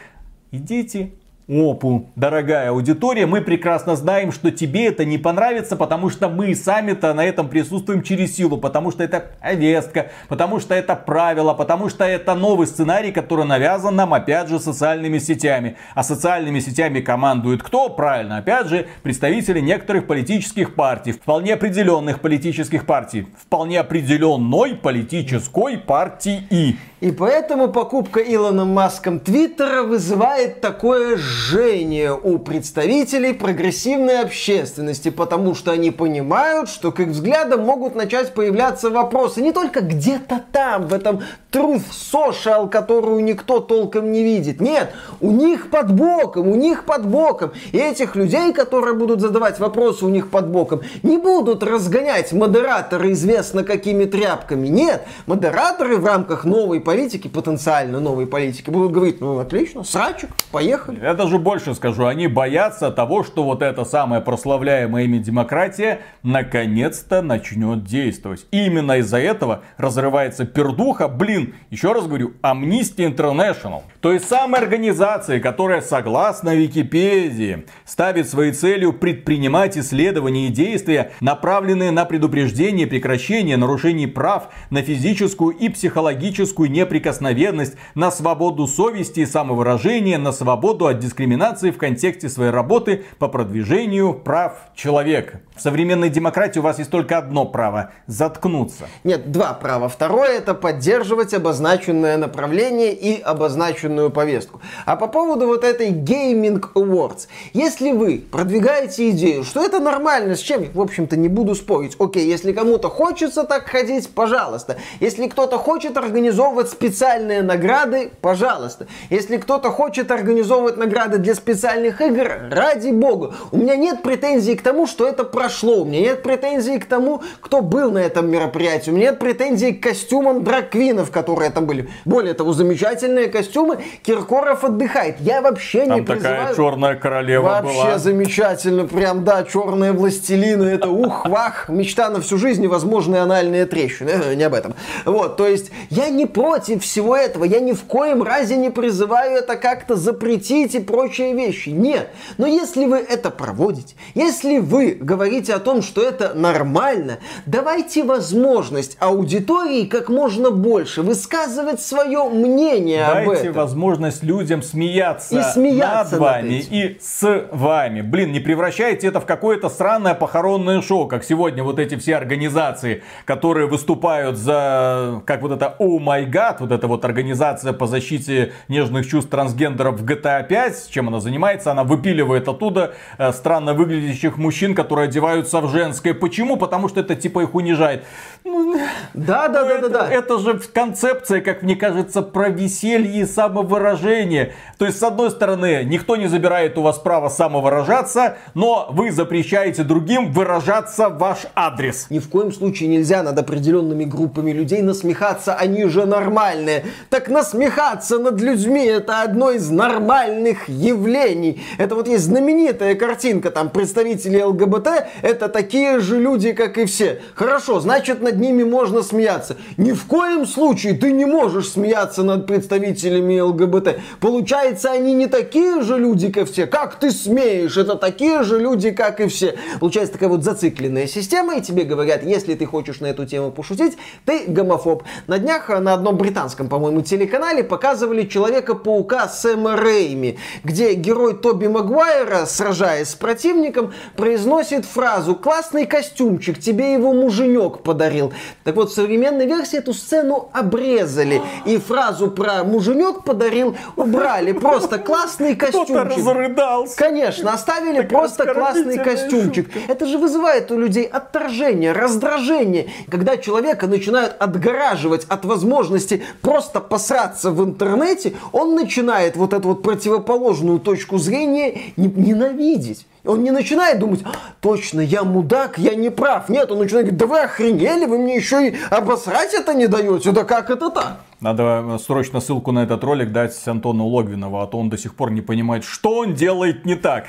идите 0.51 1.13
опу, 1.51 2.09
дорогая 2.15 2.71
аудитория, 2.71 3.27
мы 3.27 3.41
прекрасно 3.41 3.97
знаем, 3.97 4.31
что 4.31 4.51
тебе 4.53 4.87
это 4.87 5.05
не 5.05 5.19
понравится, 5.19 5.77
потому 5.77 6.09
что 6.09 6.29
мы 6.29 6.55
сами-то 6.55 7.13
на 7.13 7.25
этом 7.25 7.49
присутствуем 7.49 8.03
через 8.03 8.37
силу, 8.37 8.57
потому 8.57 8.93
что 8.93 9.03
это 9.03 9.33
повестка, 9.43 10.11
потому 10.29 10.61
что 10.61 10.75
это 10.75 10.95
правило, 10.95 11.53
потому 11.53 11.89
что 11.89 12.05
это 12.05 12.35
новый 12.35 12.67
сценарий, 12.67 13.11
который 13.11 13.45
навязан 13.45 13.97
нам, 13.97 14.15
опять 14.15 14.49
же, 14.49 14.61
социальными 14.61 15.19
сетями. 15.19 15.77
А 15.95 16.05
социальными 16.05 16.61
сетями 16.61 17.01
командует 17.01 17.63
кто? 17.63 17.89
Правильно, 17.89 18.39
опять 18.39 18.69
же, 18.69 18.87
представители 19.03 19.61
некоторых 19.61 20.07
политических 20.07 20.75
партий, 20.75 21.13
вполне 21.13 21.55
определенных 21.55 22.21
политических 22.21 22.87
партий, 22.87 23.27
вполне 23.37 23.81
определенной 23.81 24.77
политической 24.77 25.79
партии. 25.79 26.77
И 27.01 27.13
поэтому 27.13 27.69
покупка 27.69 28.21
Илоном 28.21 28.75
Маском 28.75 29.21
Твиттера 29.21 29.85
вызывает 29.85 30.61
такое 30.61 31.17
жжение 31.41 32.13
у 32.15 32.39
представителей 32.39 33.33
прогрессивной 33.33 34.21
общественности, 34.21 35.11
потому 35.11 35.55
что 35.55 35.71
они 35.71 35.91
понимают, 35.91 36.69
что 36.69 36.93
к 36.93 37.01
их 37.01 37.09
взглядам 37.09 37.65
могут 37.65 37.95
начать 37.95 38.35
появляться 38.35 38.91
вопросы 38.91 39.41
не 39.41 39.53
только 39.53 39.81
где-то 39.81 40.43
там, 40.53 40.87
в 40.87 40.95
этом 40.95 41.23
truth 41.51 41.85
social, 41.91 42.69
которую 42.69 43.25
никто 43.25 43.61
толком 43.61 44.13
не 44.13 44.23
видит. 44.23 44.61
Нет, 44.61 44.93
у 45.21 45.31
них 45.31 45.71
под 45.71 45.93
боком, 45.93 46.49
у 46.49 46.55
них 46.55 46.85
под 46.85 47.07
боком. 47.07 47.53
И 47.73 47.79
этих 47.79 48.17
людей, 48.17 48.53
которые 48.53 48.95
будут 48.95 49.21
задавать 49.21 49.59
вопросы 49.59 50.05
у 50.05 50.09
них 50.09 50.31
под 50.31 50.49
боком, 50.49 50.83
не 51.03 51.17
будут 51.19 51.63
разгонять 51.63 52.33
модераторы 52.33 53.13
известно 53.13 53.65
какими 53.65 54.05
тряпками. 54.05 54.69
Нет, 54.69 55.07
модераторы 55.27 55.97
в 55.97 56.05
рамках 56.05 56.45
новой 56.45 56.81
политики, 56.81 57.29
потенциально 57.29 57.99
новой 57.99 58.27
политики, 58.27 58.71
будут 58.71 58.93
говорить, 58.93 59.21
ну 59.21 59.39
отлично, 59.39 59.85
срачик, 59.85 60.31
поехали. 60.53 61.01
Я 61.03 61.15
даже 61.21 61.39
больше 61.39 61.75
скажу, 61.75 62.07
они 62.07 62.29
боятся 62.29 62.91
того, 62.91 63.25
что 63.25 63.45
вот 63.45 63.61
эта 63.61 63.85
самая 63.85 64.23
прославляемая 64.23 65.05
ими 65.05 65.19
демократия 65.19 66.01
наконец-то 66.23 67.21
начнет 67.21 67.85
действовать. 67.85 68.47
И 68.51 68.65
именно 68.65 68.97
из-за 69.01 69.19
этого 69.19 69.61
разрывается 69.77 70.47
пердуха, 70.47 71.09
блин, 71.09 71.55
еще 71.69 71.93
раз 71.93 72.07
говорю, 72.07 72.33
Amnesty 72.43 73.07
International. 73.07 73.83
Есть 74.03 74.29
самая 74.31 74.63
организация, 74.63 75.41
которая 75.41 75.83
согласно 75.83 76.55
Википедии 76.55 77.67
ставит 77.85 78.27
своей 78.27 78.53
целью 78.53 78.95
предпринимать 78.95 79.77
исследования 79.77 80.47
и 80.47 80.51
действия, 80.51 81.13
направленные 81.21 81.91
на 81.91 82.07
предупреждение 82.07 82.87
и 82.87 82.89
прекращение 82.89 83.59
нарушений 83.59 84.07
прав, 84.07 84.49
на 84.71 84.81
физическую 84.81 85.55
и 85.55 85.69
психологическую 85.69 86.71
неприкосновенность, 86.71 87.77
на 87.95 88.11
свободу 88.11 88.67
совести 88.67 89.21
и 89.21 89.27
самовыражения, 89.27 90.17
на 90.17 90.33
свободу 90.33 90.87
от 90.87 90.99
дискриминации 90.99 91.10
в 91.11 91.79
контексте 91.79 92.29
своей 92.29 92.51
работы 92.51 93.05
по 93.19 93.29
продвижению 93.29 94.15
прав 94.15 94.55
человека. 94.75 95.41
В 95.57 95.61
современной 95.61 96.09
демократии 96.09 96.59
у 96.59 96.63
вас 96.63 96.79
есть 96.79 96.91
только 96.91 97.19
одно 97.19 97.45
право– 97.45 97.93
заткнуться. 98.07 98.89
Нет, 99.05 99.31
два 99.31 99.53
права. 99.53 99.89
Второе– 99.89 100.29
это 100.39 100.55
поддерживать 100.55 101.35
обозначенное 101.35 102.17
направление 102.17 102.95
и 102.95 103.21
обозначенную 103.21 104.11
повестку. 104.11 104.61
А 104.87 104.97
по 104.97 105.07
поводу 105.07 105.47
вот 105.47 105.65
этой 105.65 105.91
Gaming 105.91 106.63
Awards. 106.75 107.29
Если 107.53 107.93
вы 107.93 108.25
продвигаете 108.31 109.11
идею, 109.11 109.45
что 109.45 109.65
это 109.65 109.81
нормально, 109.81 110.37
с 110.37 110.41
чем, 110.41 110.65
в 110.73 110.81
общем-то, 110.81 111.17
не 111.17 111.29
буду 111.29 111.55
спорить. 111.55 111.97
Окей, 111.99 112.27
если 112.27 112.53
кому-то 112.53 112.89
хочется 112.89 113.45
так 113.45 113.69
ходить, 113.69 114.09
пожалуйста. 114.11 114.77
Если 115.01 115.27
кто-то 115.27 115.59
хочет 115.59 115.97
организовывать 115.97 116.69
специальные 116.71 117.43
награды, 117.43 118.11
пожалуйста. 118.21 118.87
Если 119.11 119.37
кто-то 119.37 119.71
хочет 119.71 120.11
организовывать 120.11 120.77
награды 120.77 121.00
для 121.09 121.35
специальных 121.35 122.01
игр, 122.01 122.31
ради 122.51 122.91
бога. 122.91 123.35
У 123.51 123.59
меня 123.59 123.77
нет 123.77 124.03
претензий 124.03 124.55
к 124.55 124.63
тому, 124.63 124.87
что 124.87 125.07
это 125.07 125.25
про 125.25 125.41
прошло. 125.41 125.83
У 125.83 125.85
меня 125.87 126.01
нет 126.01 126.23
претензий 126.23 126.79
к 126.79 126.85
тому, 126.85 127.23
кто 127.41 127.63
был 127.63 127.91
на 127.91 127.99
этом 127.99 128.31
мероприятии. 128.31 128.91
У 128.91 128.95
меня 128.95 129.11
нет 129.11 129.19
претензий 129.19 129.73
к 129.73 129.83
костюмам 129.83 130.45
драквинов, 130.45 131.11
которые 131.11 131.51
там 131.51 131.65
были. 131.65 131.89
Более 132.05 132.35
того, 132.35 132.53
замечательные 132.53 133.29
костюмы. 133.29 133.79
Киркоров 134.03 134.63
отдыхает. 134.63 135.17
Я 135.21 135.41
вообще 135.41 135.87
там 135.87 135.97
не 135.97 136.03
призываю... 136.03 136.39
такая 136.41 136.55
черная 136.55 136.95
королева 136.95 137.45
вообще 137.45 137.73
была. 137.73 137.85
Вообще 137.85 137.99
замечательно. 137.99 138.87
Прям, 138.87 139.25
да, 139.25 139.45
черные 139.45 139.93
властелины. 139.93 140.65
Это 140.65 140.89
ух-вах. 140.89 141.71
Мечта 141.71 142.11
на 142.11 142.21
всю 142.21 142.37
жизнь. 142.37 142.63
Невозможные 142.63 143.23
анальные 143.23 143.65
трещины. 143.65 144.11
Э, 144.11 144.35
не 144.35 144.43
об 144.43 144.53
этом. 144.53 144.75
Вот, 145.07 145.39
то 145.39 145.47
есть 145.47 145.71
я 145.89 146.11
не 146.11 146.27
против 146.27 146.85
всего 146.85 147.17
этого. 147.17 147.45
Я 147.45 147.61
ни 147.61 147.73
в 147.73 147.85
коем 147.85 148.23
разе 148.23 148.57
не 148.57 148.69
призываю 148.69 149.39
это 149.39 149.57
как-то 149.57 149.97
запретить 149.97 150.75
и 150.75 150.81
прочие 150.91 151.35
вещи. 151.35 151.71
Нет. 151.71 152.11
Но 152.39 152.47
если 152.47 152.87
вы 152.87 152.99
это 152.99 153.31
проводите, 153.31 153.95
если 154.15 154.59
вы 154.59 154.93
говорите 154.93 155.55
о 155.55 155.59
том, 155.59 155.83
что 155.83 156.03
это 156.03 156.35
нормально, 156.35 157.19
давайте 157.47 158.05
возможность 158.05 158.97
аудитории 159.01 159.85
как 159.87 160.09
можно 160.09 160.51
больше 160.51 161.03
высказывать 161.03 161.81
свое 161.81 162.29
мнение 162.29 163.07
Дайте 163.07 163.13
об 163.13 163.31
этом. 163.31 163.45
Дайте 163.45 163.51
возможность 163.53 164.23
людям 164.23 164.63
смеяться, 164.63 165.39
и 165.39 165.43
смеяться 165.53 166.13
над 166.13 166.21
вами 166.21 166.51
над 166.59 166.73
и 166.73 166.99
с 167.01 167.47
вами. 167.53 168.01
Блин, 168.01 168.33
не 168.33 168.41
превращайте 168.41 169.07
это 169.07 169.21
в 169.21 169.27
какое-то 169.27 169.69
странное 169.69 170.15
похоронное 170.15 170.83
шоу, 170.83 171.07
как 171.07 171.25
сегодня 171.25 171.63
вот 171.63 171.79
эти 171.79 171.97
все 171.97 172.17
организации, 172.17 173.03
которые 173.25 173.67
выступают 173.67 174.37
за, 174.37 175.23
как 175.27 175.43
вот 175.43 175.53
это 175.53 175.77
Oh 175.79 175.99
My 175.99 176.29
God, 176.29 176.57
вот 176.61 176.73
эта 176.73 176.87
вот 176.87 177.05
организация 177.05 177.73
по 177.73 177.87
защите 177.87 178.53
нежных 178.69 179.07
чувств 179.07 179.31
трансгендеров 179.31 180.01
в 180.01 180.05
GTA 180.05 180.47
5, 180.47 180.80
чем 180.87 181.09
она 181.09 181.21
занимается, 181.21 181.71
она 181.71 181.85
выпиливает 181.85 182.49
оттуда 182.49 182.95
э, 183.19 183.33
странно 183.33 183.75
выглядящих 183.75 184.37
мужчин, 184.37 184.75
которые 184.75 185.09
одевают 185.09 185.31
одеваются 185.31 185.61
в 185.61 185.71
женское. 185.71 186.15
Почему? 186.15 186.57
Потому 186.57 186.89
что 186.89 187.01
это 187.01 187.15
типа 187.15 187.43
их 187.43 187.55
унижает. 187.55 188.05
Да, 188.43 189.49
да, 189.49 189.65
да, 189.65 189.79
да, 189.79 189.89
да. 189.89 190.09
Это 190.11 190.39
же 190.39 190.59
концепция, 190.73 191.41
как 191.41 191.63
мне 191.63 191.77
кажется, 191.77 192.23
про 192.23 192.49
веселье 192.49 193.21
и 193.21 193.25
самовыражение. 193.27 194.55
То 194.79 194.87
есть, 194.87 194.99
с 194.99 195.03
одной 195.03 195.31
стороны, 195.31 195.83
никто 195.85 196.17
не 196.17 196.27
забирает 196.27 196.79
у 196.79 196.83
вас 196.83 196.99
право 196.99 197.29
самовыражаться, 197.29 198.37
но 198.55 198.89
вы 198.91 199.13
запрещаете 199.13 199.83
другим 199.83 200.33
выражаться 200.33 201.11
в 201.11 201.19
ваш 201.19 201.41
адрес. 201.55 202.07
Ни 202.09 202.19
в 202.19 202.31
коем 202.31 202.51
случае 202.51 202.89
нельзя 202.89 203.23
над 203.23 203.39
определенными 203.39 204.05
группами 204.05 204.53
людей 204.53 204.81
насмехаться, 204.81 205.55
они 205.55 205.85
же 205.85 206.07
нормальные. 206.07 206.85
Так 207.11 207.29
насмехаться 207.29 208.19
над 208.19 208.41
людьми 208.41 208.85
это 208.87 209.23
одно 209.23 209.51
из 209.51 209.69
нормальных 209.71 210.69
явлений. 210.69 211.63
Это 211.77 211.95
вот 211.95 212.09
есть 212.09 212.25
знаменитая 212.25 212.95
картинка, 212.95 213.51
там 213.51 213.69
представители 213.69 214.41
ЛГБТ, 214.41 214.89
это 215.21 215.49
такие 215.49 216.01
же 216.01 216.19
люди, 216.19 216.53
как 216.53 216.79
и 216.79 216.87
все. 216.87 217.21
Хорошо, 217.35 217.81
значит 217.81 218.23
над 218.31 218.41
ними 218.41 218.63
можно 218.63 219.03
смеяться. 219.03 219.57
Ни 219.77 219.93
в 219.93 220.05
коем 220.05 220.47
случае 220.47 220.95
ты 220.95 221.11
не 221.11 221.25
можешь 221.25 221.71
смеяться 221.71 222.23
над 222.23 222.47
представителями 222.47 223.41
ЛГБТ. 223.41 223.99
Получается, 224.21 224.93
они 224.93 225.15
не 225.15 225.27
такие 225.27 225.83
же 225.83 225.99
люди, 225.99 226.31
как 226.31 226.49
все. 226.49 226.67
Как 226.67 226.95
ты 227.01 227.11
смеешь? 227.11 227.77
Это 227.77 227.97
такие 227.97 228.45
же 228.45 228.61
люди, 228.61 228.93
как 228.93 229.21
и 229.21 229.27
все. 229.27 229.57
Получается 229.81 230.13
такая 230.13 230.29
вот 230.29 230.45
зацикленная 230.45 231.07
система, 231.09 231.57
и 231.57 231.61
тебе 231.61 231.83
говорят, 231.83 232.23
если 232.23 232.55
ты 232.55 232.67
хочешь 232.67 233.01
на 233.01 233.07
эту 233.07 233.27
тему 233.27 233.51
пошутить, 233.51 233.99
ты 234.25 234.45
гомофоб. 234.47 235.03
На 235.27 235.39
днях 235.39 235.69
на 235.69 235.95
одном 235.95 236.17
британском, 236.17 236.69
по-моему, 236.69 237.03
телеканале 237.03 237.65
показывали 237.65 238.27
Человека-паука 238.27 239.29
Сэма 239.29 239.77
Рейми, 239.77 240.39
где 240.63 240.95
герой 240.95 241.35
Тоби 241.35 241.67
Магуайра, 241.67 242.47
сражаясь 242.47 243.09
с 243.09 243.15
противником, 243.15 243.93
произносит 244.17 244.85
фразу 244.85 245.35
«Классный 245.35 245.87
костюмчик, 245.87 246.61
тебе 246.61 246.93
его 246.93 247.13
муженек 247.13 247.83
подарил». 247.83 248.20
Так 248.65 248.77
вот, 248.77 248.91
в 248.91 248.95
современной 248.95 249.47
версии 249.47 249.79
эту 249.79 249.95
сцену 249.95 250.51
обрезали, 250.53 251.43
и 251.65 251.79
фразу 251.79 252.31
про 252.31 252.65
муженек 252.65 253.25
подарил 253.25 253.77
убрали. 253.97 254.53
Просто 254.53 254.99
классный 254.99 255.57
костюмчик. 255.57 255.97
разрыдался. 255.97 256.97
Конечно, 256.97 257.53
оставили 257.53 258.03
просто 258.03 258.53
классный 258.53 258.99
костюмчик. 258.99 259.71
Это 259.89 260.07
же 260.07 260.19
вызывает 260.19 260.71
у 260.71 260.79
людей 260.79 261.05
отторжение, 261.05 261.93
раздражение. 261.93 262.91
Когда 263.11 263.37
человека 263.37 263.87
начинают 263.87 264.37
отгораживать 264.39 265.25
от 265.29 265.45
возможности 265.45 266.23
просто 266.43 266.81
посраться 266.81 267.51
в 267.51 267.63
интернете, 267.65 268.35
он 268.53 268.75
начинает 268.75 269.37
вот 269.37 269.53
эту 269.53 269.69
вот 269.69 269.83
противоположную 269.83 270.79
точку 270.79 271.19
зрения 271.19 271.79
ненавидеть. 271.97 273.07
Он 273.25 273.43
не 273.43 273.51
начинает 273.51 273.99
думать, 273.99 274.21
«А, 274.25 274.33
точно, 274.61 275.01
я 275.01 275.25
мудак, 275.25 275.79
я 275.79 275.95
не 275.95 276.11
прав. 276.11 276.49
Нет, 276.49 276.71
он 276.71 276.79
начинает 276.79 277.07
говорить, 277.07 277.19
да 277.19 277.27
вы 277.27 277.41
охренели, 277.41 278.07
вы 278.07 278.19
мне 278.19 278.37
еще 278.37 278.69
и 278.69 278.77
обосрать 278.91 279.53
это 279.55 279.75
не 279.75 279.87
даете, 279.87 280.33
да 280.33 280.45
как 280.45 280.71
это 280.71 280.91
так? 280.91 281.21
Надо 281.41 281.85
э, 281.85 281.99
срочно 281.99 282.41
ссылку 282.41 282.73
на 282.73 282.83
этот 282.83 283.05
ролик 283.05 283.33
дать 283.33 283.57
Антону 283.67 284.07
Логвинову, 284.07 284.61
а 284.61 284.67
то 284.67 284.79
он 284.79 284.91
до 284.91 284.99
сих 284.99 285.15
пор 285.15 285.31
не 285.31 285.41
понимает, 285.41 285.85
что 285.85 286.19
он 286.19 286.35
делает 286.35 286.85
не 286.85 286.95
так. 286.95 287.27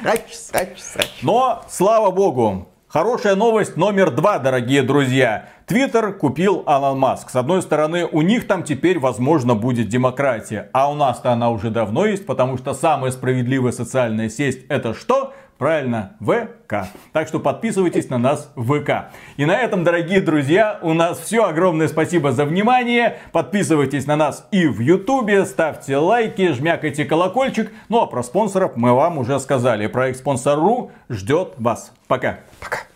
Срач, 0.00 0.32
срач, 0.32 0.78
срач. 0.78 1.10
Но, 1.22 1.62
слава 1.68 2.10
богу, 2.10 2.66
Хорошая 2.90 3.36
новость 3.36 3.76
номер 3.76 4.10
два, 4.10 4.40
дорогие 4.40 4.82
друзья. 4.82 5.48
Твиттер 5.70 6.14
купил 6.14 6.64
Алан 6.66 6.98
Маск. 6.98 7.30
С 7.30 7.36
одной 7.36 7.62
стороны, 7.62 8.04
у 8.04 8.22
них 8.22 8.48
там 8.48 8.64
теперь, 8.64 8.98
возможно, 8.98 9.54
будет 9.54 9.86
демократия. 9.88 10.68
А 10.72 10.90
у 10.90 10.96
нас-то 10.96 11.30
она 11.30 11.50
уже 11.50 11.70
давно 11.70 12.06
есть, 12.06 12.26
потому 12.26 12.58
что 12.58 12.74
самая 12.74 13.12
справедливая 13.12 13.70
социальная 13.70 14.28
сеть 14.30 14.66
это 14.68 14.94
что? 14.94 15.32
Правильно, 15.58 16.16
ВК. 16.18 16.88
Так 17.12 17.28
что 17.28 17.38
подписывайтесь 17.38 18.08
на 18.08 18.18
нас 18.18 18.50
в 18.56 18.80
ВК. 18.80 19.12
И 19.36 19.44
на 19.44 19.56
этом, 19.56 19.84
дорогие 19.84 20.20
друзья, 20.20 20.80
у 20.82 20.92
нас 20.92 21.20
все. 21.20 21.44
Огромное 21.44 21.86
спасибо 21.86 22.32
за 22.32 22.46
внимание. 22.46 23.18
Подписывайтесь 23.30 24.08
на 24.08 24.16
нас 24.16 24.48
и 24.50 24.66
в 24.66 24.80
Ютубе, 24.80 25.44
ставьте 25.44 25.98
лайки, 25.98 26.50
жмякайте 26.50 27.04
колокольчик. 27.04 27.70
Ну 27.88 28.00
а 28.00 28.06
про 28.06 28.24
спонсоров 28.24 28.72
мы 28.74 28.92
вам 28.92 29.18
уже 29.18 29.38
сказали. 29.38 29.86
Проект 29.86 30.18
Спонсор.ру 30.18 30.90
ждет 31.08 31.54
вас. 31.58 31.92
Пока. 32.08 32.40
Пока. 32.58 32.89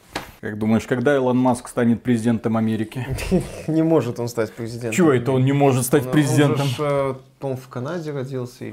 Как 0.44 0.58
думаешь, 0.58 0.84
когда 0.86 1.16
Илон 1.16 1.38
Маск 1.38 1.68
станет 1.68 2.02
президентом 2.02 2.58
Америки? 2.58 3.06
Не 3.66 3.82
может 3.82 4.20
он 4.20 4.28
стать 4.28 4.52
президентом. 4.52 4.92
Чего 4.92 5.14
это 5.14 5.32
он 5.32 5.42
не 5.42 5.54
может 5.54 5.86
стать 5.86 6.12
президентом? 6.12 6.68
Он, 6.78 7.16
он 7.40 7.56
в 7.56 7.66
Канаде 7.68 8.12
родился. 8.12 8.66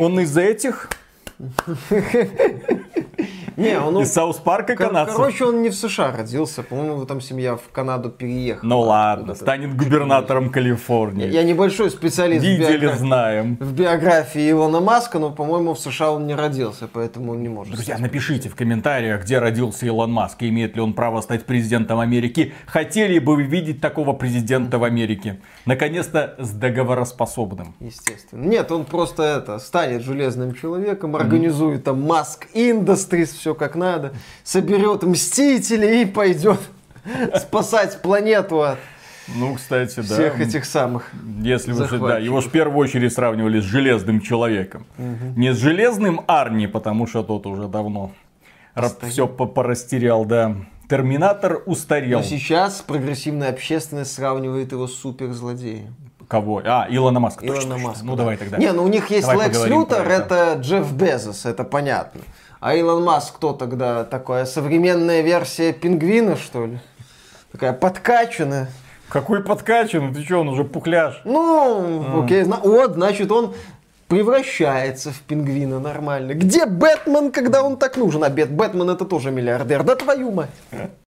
Он 0.00 0.18
из 0.18 0.36
этих? 0.36 0.90
Не, 3.56 3.78
он... 3.80 3.98
Из 4.00 4.12
Саус 4.12 4.36
Парка 4.36 4.76
канадцев. 4.76 5.16
Короче, 5.16 5.44
он 5.44 5.62
не 5.62 5.70
в 5.70 5.74
США 5.74 6.12
родился. 6.12 6.62
По-моему, 6.62 7.04
там 7.06 7.20
семья 7.20 7.56
в 7.56 7.72
Канаду 7.72 8.10
переехала. 8.10 8.68
Ну 8.68 8.80
ладно, 8.80 9.34
станет 9.34 9.76
губернатором 9.76 10.50
Калифорнии. 10.50 11.28
Я 11.28 11.42
небольшой 11.42 11.90
специалист 11.90 12.44
Видели, 12.44 12.86
в 12.86 12.96
знаем. 12.96 13.56
В 13.60 13.72
биографии 13.72 14.50
Илона 14.50 14.80
Маска, 14.80 15.18
но, 15.18 15.30
по-моему, 15.30 15.74
в 15.74 15.78
США 15.78 16.12
он 16.12 16.26
не 16.26 16.34
родился, 16.34 16.88
поэтому 16.92 17.32
он 17.32 17.42
не 17.42 17.48
может. 17.48 17.74
Друзья, 17.74 17.96
напишите 17.98 18.48
в 18.48 18.54
комментариях, 18.54 19.22
где 19.22 19.38
родился 19.38 19.86
Илон 19.86 20.12
Маск, 20.12 20.42
и 20.42 20.48
имеет 20.48 20.76
ли 20.76 20.82
он 20.82 20.92
право 20.92 21.20
стать 21.20 21.46
президентом 21.46 22.00
Америки. 22.00 22.52
Хотели 22.66 23.18
бы 23.18 23.36
вы 23.36 23.42
видеть 23.44 23.80
такого 23.80 24.12
президента 24.12 24.78
в 24.78 24.84
Америке? 24.84 25.40
Наконец-то 25.64 26.34
с 26.38 26.50
договороспособным. 26.50 27.74
Естественно. 27.80 28.44
Нет, 28.44 28.70
он 28.70 28.84
просто 28.84 29.22
это, 29.22 29.58
станет 29.58 30.02
железным 30.02 30.54
человеком, 30.54 31.16
организует 31.16 31.84
там 31.84 32.02
Маск 32.02 32.46
Industries, 32.54 33.45
все 33.46 33.54
как 33.54 33.76
надо, 33.76 34.12
соберет 34.42 35.04
Мстителей 35.04 36.02
и 36.02 36.04
пойдет 36.04 36.58
спасать 37.36 38.02
планету 38.02 38.62
от 38.62 38.78
ну, 39.34 39.56
кстати, 39.56 39.96
да. 39.96 40.02
Всех 40.02 40.40
этих 40.40 40.64
самых. 40.64 41.10
Если 41.40 41.72
вы 41.72 41.98
да, 41.98 42.18
его 42.18 42.40
же 42.40 42.48
в 42.48 42.52
первую 42.52 42.78
очередь 42.78 43.12
сравнивали 43.12 43.58
с 43.58 43.64
железным 43.64 44.20
человеком. 44.20 44.86
Угу. 44.98 45.40
Не 45.40 45.52
с 45.52 45.56
железным 45.56 46.20
Арни, 46.28 46.68
потому 46.68 47.08
что 47.08 47.24
тот 47.24 47.44
уже 47.46 47.66
давно 47.66 48.12
Остаем. 48.74 49.12
все 49.12 49.26
порастерял, 49.26 50.24
да. 50.24 50.54
Терминатор 50.88 51.60
устарел. 51.66 52.20
Но 52.20 52.24
сейчас 52.24 52.82
прогрессивная 52.86 53.50
общественность 53.50 54.14
сравнивает 54.14 54.70
его 54.70 54.86
с 54.86 54.94
суперзлодеем. 54.94 55.96
Кого? 56.28 56.62
А, 56.64 56.86
Илона 56.88 57.20
Маска. 57.20 57.44
Илона 57.44 57.60
точно, 57.60 57.78
Маска. 57.78 57.90
Точно. 57.90 58.06
Ну, 58.06 58.16
давай 58.16 58.36
тогда. 58.36 58.58
Не, 58.58 58.72
ну 58.72 58.84
у 58.84 58.88
них 58.88 59.10
есть 59.10 59.26
давай 59.26 59.48
Лекс 59.48 59.64
Лютер, 59.66 60.08
это 60.08 60.54
Джефф 60.60 60.92
Безос, 60.92 61.46
это 61.46 61.64
понятно. 61.64 62.20
А 62.66 62.74
Илон 62.74 63.04
Маск 63.04 63.36
кто 63.36 63.52
тогда 63.52 64.02
такая 64.02 64.44
современная 64.44 65.20
версия 65.20 65.72
пингвина, 65.72 66.34
что 66.34 66.66
ли? 66.66 66.80
Такая 67.52 67.72
подкачанная. 67.72 68.66
Какой 69.08 69.44
подкачанный? 69.44 70.12
Ты 70.12 70.24
что, 70.24 70.40
он 70.40 70.48
уже 70.48 70.64
пухляш? 70.64 71.20
Ну, 71.24 72.02
а. 72.04 72.24
окей. 72.24 72.42
Вот, 72.42 72.94
значит, 72.94 73.30
он 73.30 73.54
превращается 74.08 75.12
в 75.12 75.20
пингвина 75.20 75.78
нормально. 75.78 76.32
Где 76.32 76.66
Бэтмен, 76.66 77.30
когда 77.30 77.62
он 77.62 77.76
так 77.76 77.96
нужен? 77.96 78.24
А 78.24 78.30
Бэтмен 78.30 78.90
это 78.90 79.04
тоже 79.04 79.30
миллиардер. 79.30 79.84
Да 79.84 79.94
твою 79.94 80.32
мать. 80.32 80.50